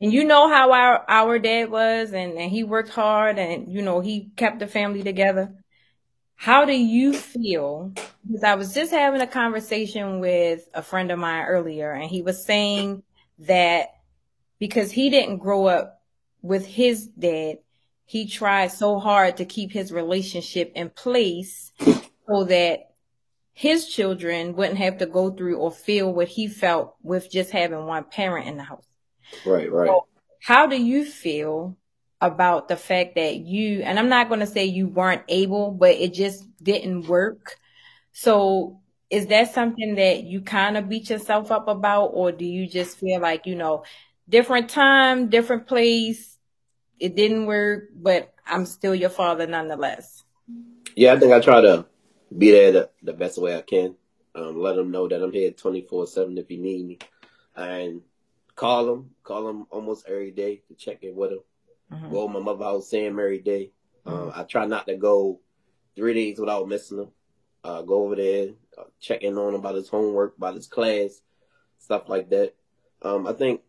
[0.00, 3.82] and you know how our, our dad was and, and he worked hard and, you
[3.82, 5.52] know, he kept the family together.
[6.42, 7.92] How do you feel?
[8.26, 12.20] Because I was just having a conversation with a friend of mine earlier and he
[12.20, 13.04] was saying
[13.38, 13.90] that
[14.58, 16.02] because he didn't grow up
[16.42, 17.58] with his dad.
[18.06, 21.70] He tried so hard to keep his relationship in place
[22.26, 22.90] so that
[23.52, 27.86] his children wouldn't have to go through or feel what he felt with just having
[27.86, 28.88] one parent in the house.
[29.46, 29.86] Right, right.
[29.86, 30.08] So
[30.42, 31.76] how do you feel
[32.22, 35.90] about the fact that you, and I'm not going to say you weren't able, but
[35.90, 37.58] it just didn't work.
[38.12, 42.68] So is that something that you kind of beat yourself up about, or do you
[42.68, 43.82] just feel like, you know,
[44.28, 46.38] different time, different place.
[47.00, 50.22] It didn't work, but I'm still your father nonetheless.
[50.94, 51.86] Yeah, I think I try to
[52.36, 53.96] be there the, the best way I can.
[54.34, 56.98] Um, let them know that I'm here 24 7 if you need me.
[57.56, 58.02] And
[58.54, 61.40] call them, call them almost every day to check in with them.
[61.92, 62.10] Mm-hmm.
[62.10, 63.70] Go my mother house, him every day.
[64.06, 64.40] Um, mm-hmm.
[64.40, 65.40] I try not to go
[65.94, 67.08] three days without missing him.
[67.64, 71.20] Uh, go over there, uh, check in on him about his homework, about his class,
[71.78, 72.54] stuff like that.
[73.02, 73.60] Um, I think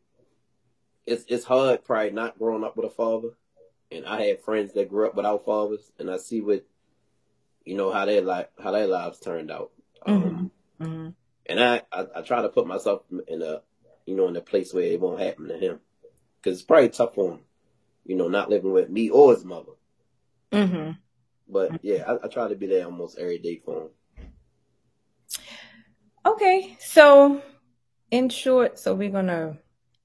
[1.06, 3.30] it's it's hard probably not growing up with a father.
[3.92, 6.66] And I had friends that grew up without fathers, and I see what
[7.64, 9.70] you know how their life how their lives turned out.
[10.08, 10.84] Um, mm-hmm.
[10.84, 11.10] Mm-hmm.
[11.46, 13.62] And I, I, I try to put myself in a
[14.08, 15.80] you know in a place where it won't happen to him,
[16.42, 17.42] because it's probably tough for him,
[18.06, 19.74] you know, not living with me or his mother.
[20.52, 20.92] Mm-hmm.
[21.48, 23.90] But yeah, I, I try to be there almost every day for him.
[26.26, 27.42] Okay, so
[28.12, 29.58] in short, so we're gonna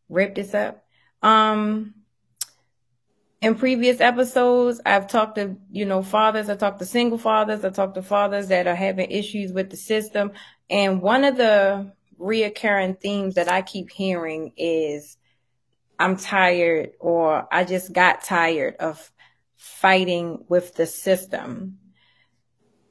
[0.09, 0.85] wrap this up.
[1.23, 1.95] Um,
[3.41, 7.71] in previous episodes, I've talked to, you know, fathers, I talked to single fathers, I
[7.71, 10.33] talked to fathers that are having issues with the system.
[10.71, 15.18] And one of the reoccurring themes that I keep hearing is
[15.99, 19.11] I'm tired or I just got tired of
[19.57, 21.79] fighting with the system.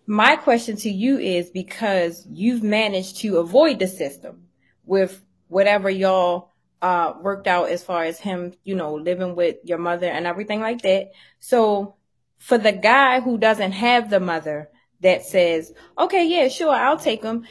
[0.06, 4.48] My question to you is because you've managed to avoid the system
[4.86, 9.78] with whatever y'all uh, worked out as far as him, you know, living with your
[9.78, 11.12] mother and everything like that.
[11.40, 11.96] So
[12.38, 14.70] for the guy who doesn't have the mother
[15.02, 17.46] that says, okay, yeah, sure, I'll take him.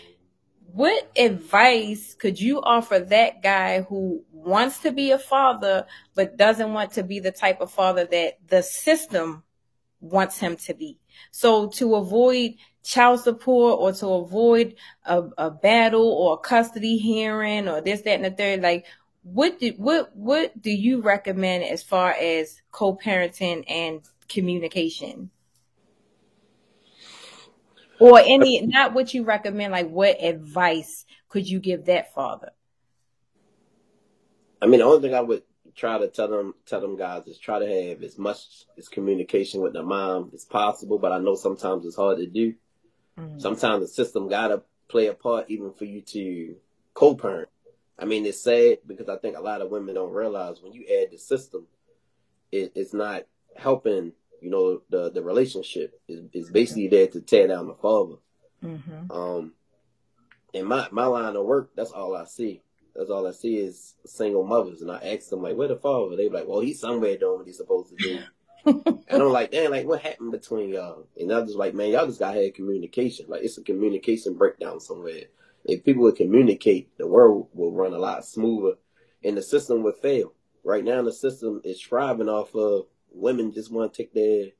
[0.76, 6.74] What advice could you offer that guy who wants to be a father, but doesn't
[6.74, 9.42] want to be the type of father that the system
[10.02, 10.98] wants him to be?
[11.30, 14.74] So to avoid child support or to avoid
[15.06, 18.84] a, a battle or a custody hearing or this, that, and the third, like
[19.22, 25.30] what do what what do you recommend as far as co-parenting and communication
[27.99, 32.51] or any not what you recommend like what advice could you give that father
[34.61, 35.42] i mean the only thing i would
[35.74, 38.38] try to tell them tell them guys is try to have as much
[38.78, 42.55] as communication with the mom as possible but i know sometimes it's hard to do
[43.18, 43.38] mm-hmm.
[43.38, 46.55] sometimes the system gotta play a part even for you to
[46.94, 47.49] co-parent
[47.99, 50.84] I mean, it's sad because I think a lot of women don't realize when you
[51.01, 51.66] add the system,
[52.53, 53.24] it, it's not
[53.57, 54.12] helping.
[54.47, 58.14] You know, the the relationship is is basically there to tear down the father.
[58.62, 59.11] Mm-hmm.
[59.11, 59.55] Um,
[60.53, 62.62] in my my line of work, that's all I see.
[62.94, 66.14] That's all I see is single mothers, and I ask them like, "Where the father?"
[66.14, 68.20] They be like, "Well, he's somewhere doing what he's supposed to do."
[69.09, 72.07] and I'm like, "Damn, like what happened between y'all?" And I'm just like, "Man, y'all
[72.07, 73.26] just gotta have communication.
[73.28, 75.24] Like it's a communication breakdown somewhere."
[75.64, 78.78] If people would communicate, the world will run a lot smoother
[79.24, 80.34] and the system would fail.
[80.62, 82.86] Right now, the system is thriving off of
[83.16, 84.50] women just want to take their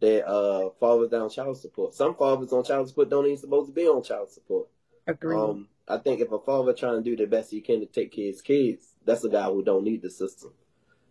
[0.00, 1.94] their uh, fathers down child support.
[1.94, 4.68] Some fathers on child support don't even supposed to be on child support.
[5.06, 5.36] Agree.
[5.36, 8.12] Um, I think if a father trying to do the best he can to take
[8.12, 10.52] care of his kids, that's a guy who don't need the system.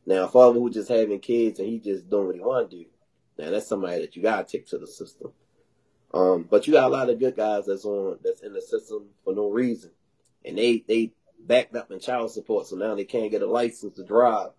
[0.06, 2.78] Now, a father who just having kids and he just doing what he want to
[2.78, 2.86] do,
[3.38, 5.32] now that's somebody that you gotta take to the system.
[6.14, 9.08] Um, but you got a lot of good guys that's on that's in the system
[9.24, 9.92] for no reason,
[10.44, 13.96] and they they backed up in child support, so now they can't get a license
[13.96, 14.52] to drive,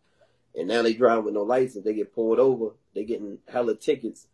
[0.56, 1.84] and now they drive with no license.
[1.84, 2.70] They get pulled over.
[2.94, 4.26] They getting hella tickets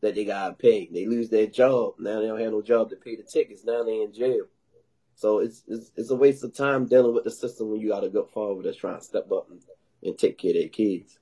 [0.00, 0.88] that they gotta pay.
[0.92, 1.94] They lose their job.
[1.98, 3.64] Now they don't have no job to pay the tickets.
[3.64, 4.46] Now they in jail.
[5.14, 8.04] So it's it's, it's a waste of time dealing with the system when you got
[8.04, 9.60] a good father that's trying to step up and,
[10.02, 11.18] and take care of their kids.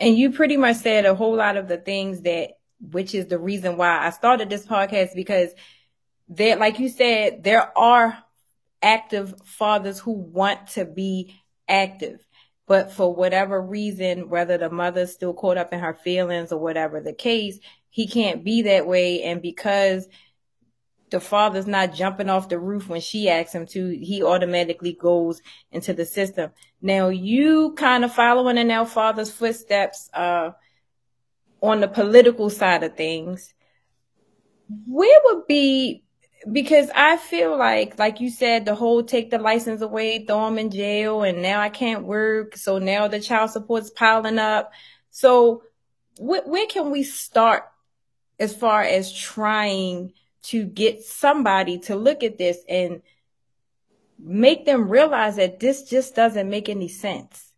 [0.00, 3.38] And you pretty much said a whole lot of the things that which is the
[3.38, 5.50] reason why I started this podcast because
[6.28, 8.16] there, like you said, there are
[8.82, 11.34] active fathers who want to be
[11.68, 12.24] active.
[12.68, 17.00] But for whatever reason, whether the mother's still caught up in her feelings or whatever
[17.00, 17.58] the case,
[17.90, 19.22] he can't be that way.
[19.22, 20.06] And because
[21.10, 25.40] the father's not jumping off the roof when she asks him to, he automatically goes
[25.72, 26.50] into the system.
[26.82, 30.50] Now you kind of following in our father's footsteps, uh,
[31.60, 33.54] on the political side of things,
[34.86, 36.04] where would be
[36.50, 40.58] because I feel like, like you said, the whole take the license away, throw them
[40.58, 42.56] in jail, and now I can't work.
[42.56, 44.72] So now the child support's piling up.
[45.10, 45.62] So
[46.16, 47.64] wh- where can we start
[48.38, 50.12] as far as trying
[50.42, 53.02] to get somebody to look at this and
[54.18, 57.52] make them realize that this just doesn't make any sense?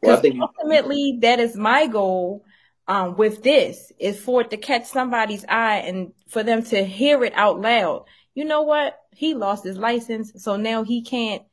[0.00, 2.44] Because well, ultimately, that is my goal
[2.90, 7.22] um, with this is for it to catch somebody's eye and for them to hear
[7.22, 8.06] it out loud.
[8.34, 8.98] You know what?
[9.14, 11.44] He lost his license, so now he can't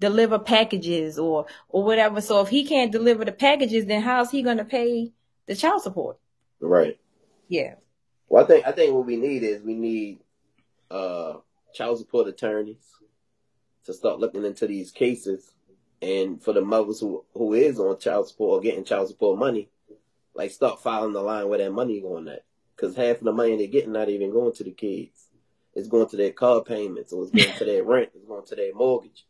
[0.00, 2.20] deliver packages or or whatever.
[2.20, 5.12] So if he can't deliver the packages, then how's he going to pay
[5.46, 6.18] the child support?
[6.58, 6.98] Right.
[7.46, 7.74] Yeah.
[8.28, 10.18] Well, I think I think what we need is we need
[10.90, 11.34] uh
[11.74, 12.82] child support attorneys
[13.84, 15.52] to start looking into these cases,
[16.00, 19.68] and for the mothers who who is on child support or getting child support money,
[20.34, 22.44] like start following the line where that money going at.
[22.74, 25.28] Because half of the money they're getting not even going to the kids.
[25.74, 28.10] It's going to their car payments or it's going to their rent.
[28.14, 29.26] It's going to their mortgage.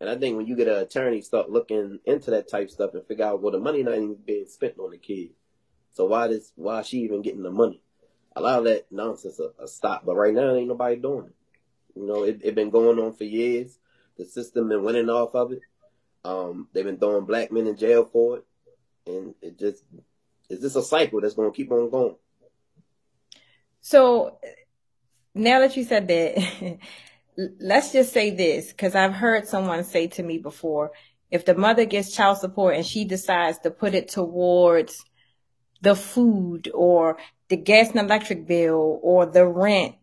[0.00, 3.04] And I think when you get an attorney, start looking into that type stuff and
[3.06, 5.30] figure out well the money not even being spent on the kid.
[5.92, 7.82] So why does why is she even getting the money?
[8.36, 10.04] A lot of that nonsense a, a stop.
[10.04, 11.34] But right now ain't nobody doing it.
[11.96, 13.78] You know, it, it been going on for years.
[14.16, 15.62] The system been winning off of it.
[16.24, 18.44] Um, they've been throwing black men in jail for it,
[19.06, 19.82] and it just
[20.48, 22.16] is this a cycle that's going to keep on going?
[23.80, 24.38] So
[25.34, 26.78] now that you said that,
[27.60, 30.92] let's just say this because I've heard someone say to me before
[31.30, 35.04] if the mother gets child support and she decides to put it towards
[35.82, 37.18] the food or
[37.48, 39.94] the gas and electric bill or the rent,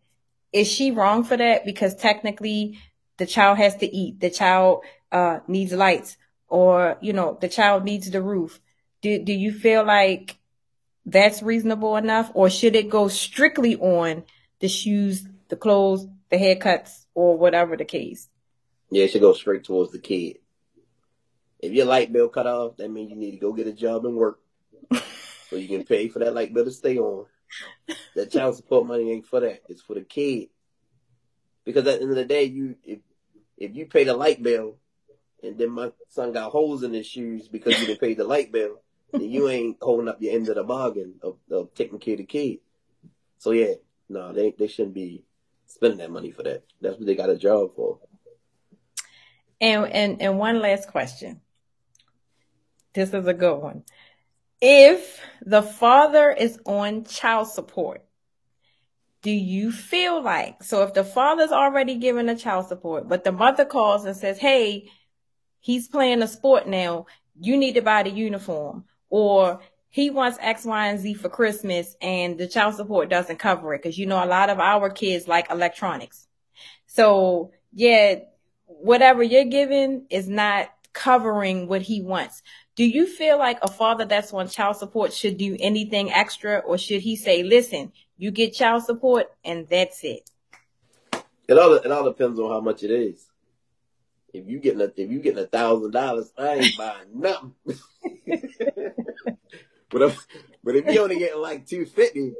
[0.53, 1.65] is she wrong for that?
[1.65, 2.79] Because technically
[3.17, 6.17] the child has to eat, the child uh, needs lights,
[6.47, 8.61] or, you know, the child needs the roof
[9.01, 10.37] do, do you feel like
[11.05, 14.23] that's reasonable enough or should it go strictly on
[14.59, 18.29] the shoes, the clothes, the haircuts or whatever the case?
[18.89, 20.37] Yeah, it should go straight towards the kid.
[21.59, 24.05] If your light bill cut off, that means you need to go get a job
[24.05, 24.39] and work
[25.49, 27.25] so you can pay for that light bill to stay on.
[28.15, 29.61] That child support money ain't for that.
[29.69, 30.49] It's for the kid.
[31.63, 32.99] Because at the end of the day, you if
[33.57, 34.77] if you pay the light bill
[35.41, 38.51] and then my son got holes in his shoes because you didn't pay the light
[38.51, 38.81] bill,
[39.21, 42.25] you ain't holding up your end of the bargain of, of taking care of the
[42.25, 42.59] kid.
[43.37, 43.75] So yeah,
[44.09, 45.23] no, they they shouldn't be
[45.67, 46.63] spending that money for that.
[46.81, 47.99] That's what they got a job for.
[49.59, 51.41] And and and one last question.
[52.93, 53.83] This is a good one.
[54.61, 58.05] If the father is on child support,
[59.21, 63.31] do you feel like so if the father's already given a child support, but the
[63.31, 64.89] mother calls and says, Hey,
[65.59, 67.07] he's playing a sport now,
[67.39, 71.95] you need to buy the uniform or he wants X, Y, and Z for Christmas
[72.01, 73.81] and the child support doesn't cover it.
[73.81, 76.27] Cause you know, a lot of our kids like electronics.
[76.85, 78.15] So yeah,
[78.65, 82.41] whatever you're giving is not covering what he wants.
[82.75, 86.77] Do you feel like a father that's on child support should do anything extra or
[86.77, 90.29] should he say, listen, you get child support and that's it?
[91.47, 93.27] It all, it all depends on how much it is.
[94.33, 97.53] If you getting a, if you getting a thousand dollars, I ain't buying nothing.
[99.89, 100.27] but if,
[100.63, 102.33] but if you only get like two fifty,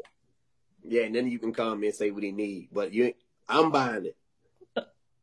[0.83, 2.69] yeah, and then you can call me and say what he need.
[2.71, 3.13] But you,
[3.47, 4.17] I'm buying it.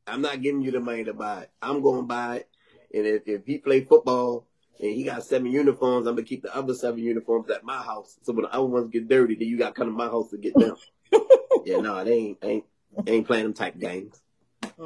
[0.06, 1.50] I'm not giving you the money to buy it.
[1.60, 2.48] I'm going to buy it.
[2.94, 4.46] And if, if he play football
[4.80, 8.18] and he got seven uniforms, I'm gonna keep the other seven uniforms at my house.
[8.22, 10.30] So when the other ones get dirty, then you got to come to my house
[10.30, 10.76] to get them.
[11.64, 12.64] yeah, no, they ain't ain't
[13.06, 14.20] ain't playing them type games.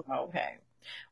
[0.08, 0.56] Okay.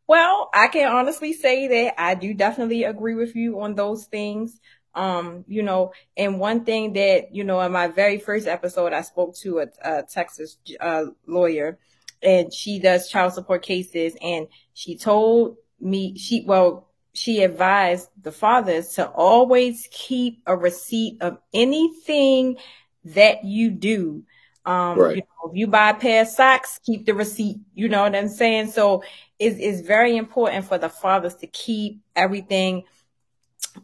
[0.07, 4.61] Well, I can honestly say that I do definitely agree with you on those things.
[4.95, 9.01] Um, you know, and one thing that, you know, in my very first episode, I
[9.01, 11.79] spoke to a, a Texas uh, lawyer
[12.23, 18.31] and she does child support cases and she told me, she, well, she advised the
[18.31, 22.57] fathers to always keep a receipt of anything
[23.05, 24.25] that you do
[24.67, 25.17] um, right.
[25.17, 27.59] you know, if you buy a pair of socks, keep the receipt.
[27.75, 28.71] You know what I'm saying?
[28.71, 29.03] So
[29.39, 32.85] it's, it's very important for the fathers to keep everything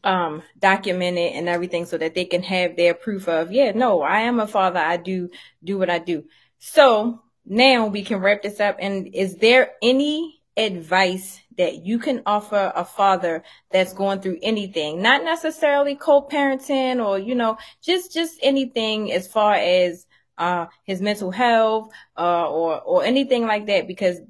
[0.05, 4.21] um, documented and everything so that they can have their proof of, yeah, no, I
[4.21, 4.79] am a father.
[4.79, 5.31] I do
[5.65, 6.25] do what I do.
[6.59, 8.77] So now we can wrap this up.
[8.79, 15.03] And is there any advice that you can offer a father that's going through anything,
[15.03, 20.07] not necessarily co-parenting or, you know, just, just anything as far as
[20.39, 24.21] uh, his mental health, uh, or, or anything like that, because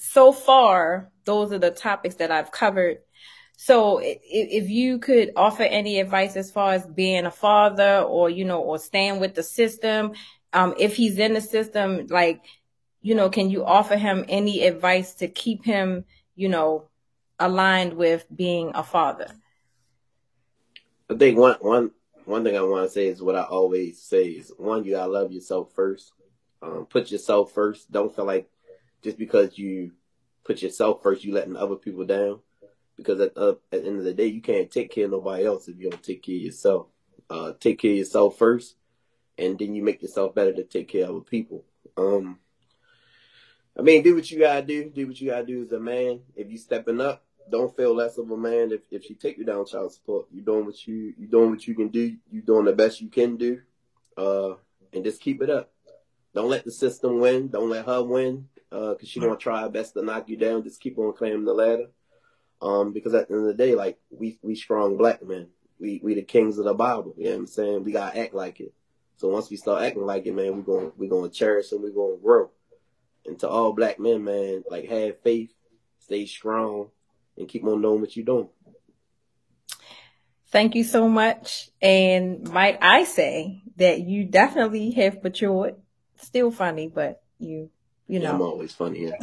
[0.00, 2.98] so far, those are the topics that I've covered.
[3.58, 8.46] So if, you could offer any advice as far as being a father or, you
[8.46, 10.12] know, or staying with the system,
[10.54, 12.42] um, if he's in the system, like,
[13.02, 16.88] you know, can you offer him any advice to keep him, you know,
[17.38, 19.28] aligned with being a father?
[21.10, 21.90] I think one one
[22.24, 25.12] one thing I want to say is what I always say is one, you gotta
[25.12, 26.12] love yourself first.
[26.62, 27.92] Um, put yourself first.
[27.92, 28.48] Don't feel like
[29.02, 29.92] just because you
[30.44, 32.40] put yourself first, you letting other people down.
[32.96, 35.44] Because at, uh, at the end of the day, you can't take care of nobody
[35.44, 36.86] else if you don't take care of yourself.
[37.30, 38.76] Uh, take care of yourself first,
[39.38, 41.64] and then you make yourself better to take care of other people.
[41.96, 42.40] Um,
[43.78, 44.90] I mean, do what you gotta do.
[44.90, 46.20] Do what you gotta do as a man.
[46.34, 49.44] If you stepping up, don't feel less of a man if, if she take you
[49.44, 50.26] down child support.
[50.32, 52.16] You doing what you you doing what you can do.
[52.30, 53.60] You doing the best you can do,
[54.16, 54.54] uh,
[54.92, 55.70] and just keep it up.
[56.34, 57.48] Don't let the system win.
[57.48, 60.62] Don't let her win, uh, cause she gonna try her best to knock you down.
[60.62, 61.86] Just keep on climbing the ladder.
[62.62, 65.48] Um, because at the end of the day, like we we strong black men.
[65.78, 67.14] We we the kings of the Bible.
[67.16, 67.84] You know what I'm saying?
[67.84, 68.72] We gotta act like it.
[69.16, 71.90] So once we start acting like it, man, we're gonna we're gonna cherish and we're
[71.90, 72.50] gonna grow.
[73.26, 75.52] And to all black men, man, like have faith,
[75.98, 76.88] stay strong,
[77.36, 78.48] and keep on doing what you're doing.
[80.50, 81.70] Thank you so much.
[81.80, 85.76] And might I say that you definitely have matured.
[86.16, 87.70] Still funny, but you,
[88.10, 88.34] you know.
[88.34, 89.06] I'm always funny.
[89.06, 89.16] Yeah.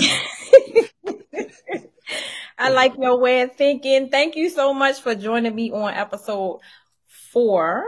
[2.58, 4.10] I like your way of thinking.
[4.10, 6.62] Thank you so much for joining me on episode
[7.06, 7.86] four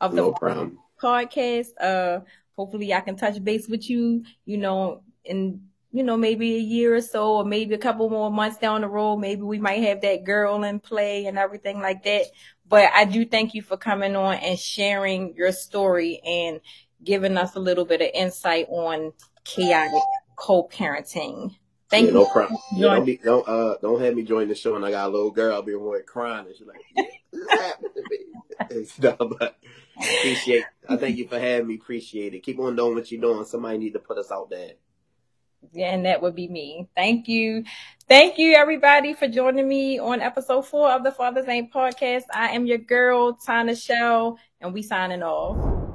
[0.00, 1.68] of the no podcast.
[1.80, 2.20] Uh,
[2.56, 6.94] hopefully I can touch base with you, you know, in you know, maybe a year
[6.94, 10.02] or so, or maybe a couple more months down the road, maybe we might have
[10.02, 12.26] that girl in play and everything like that.
[12.68, 16.60] But I do thank you for coming on and sharing your story and
[17.02, 19.12] giving us a little bit of insight on
[19.44, 20.02] chaotic
[20.38, 21.54] co-parenting.
[21.90, 22.18] Thank yeah, you.
[22.18, 22.60] No problem.
[22.74, 25.12] Yeah, don't, be, don't, uh, don't have me join the show and I got a
[25.12, 27.04] little girl I'll be more crying and she's like, yeah,
[27.50, 28.86] happened to me.
[29.00, 29.56] no, but
[29.96, 30.64] appreciate.
[30.88, 31.74] I thank you for having me.
[31.76, 32.42] Appreciate it.
[32.42, 33.44] Keep on doing what you're doing.
[33.44, 34.72] Somebody need to put us out there.
[35.72, 36.88] Yeah, and that would be me.
[36.94, 37.64] Thank you.
[38.08, 42.24] Thank you everybody for joining me on episode four of the Father's Name podcast.
[42.32, 45.87] I am your girl, Tana Shell, and we signing off.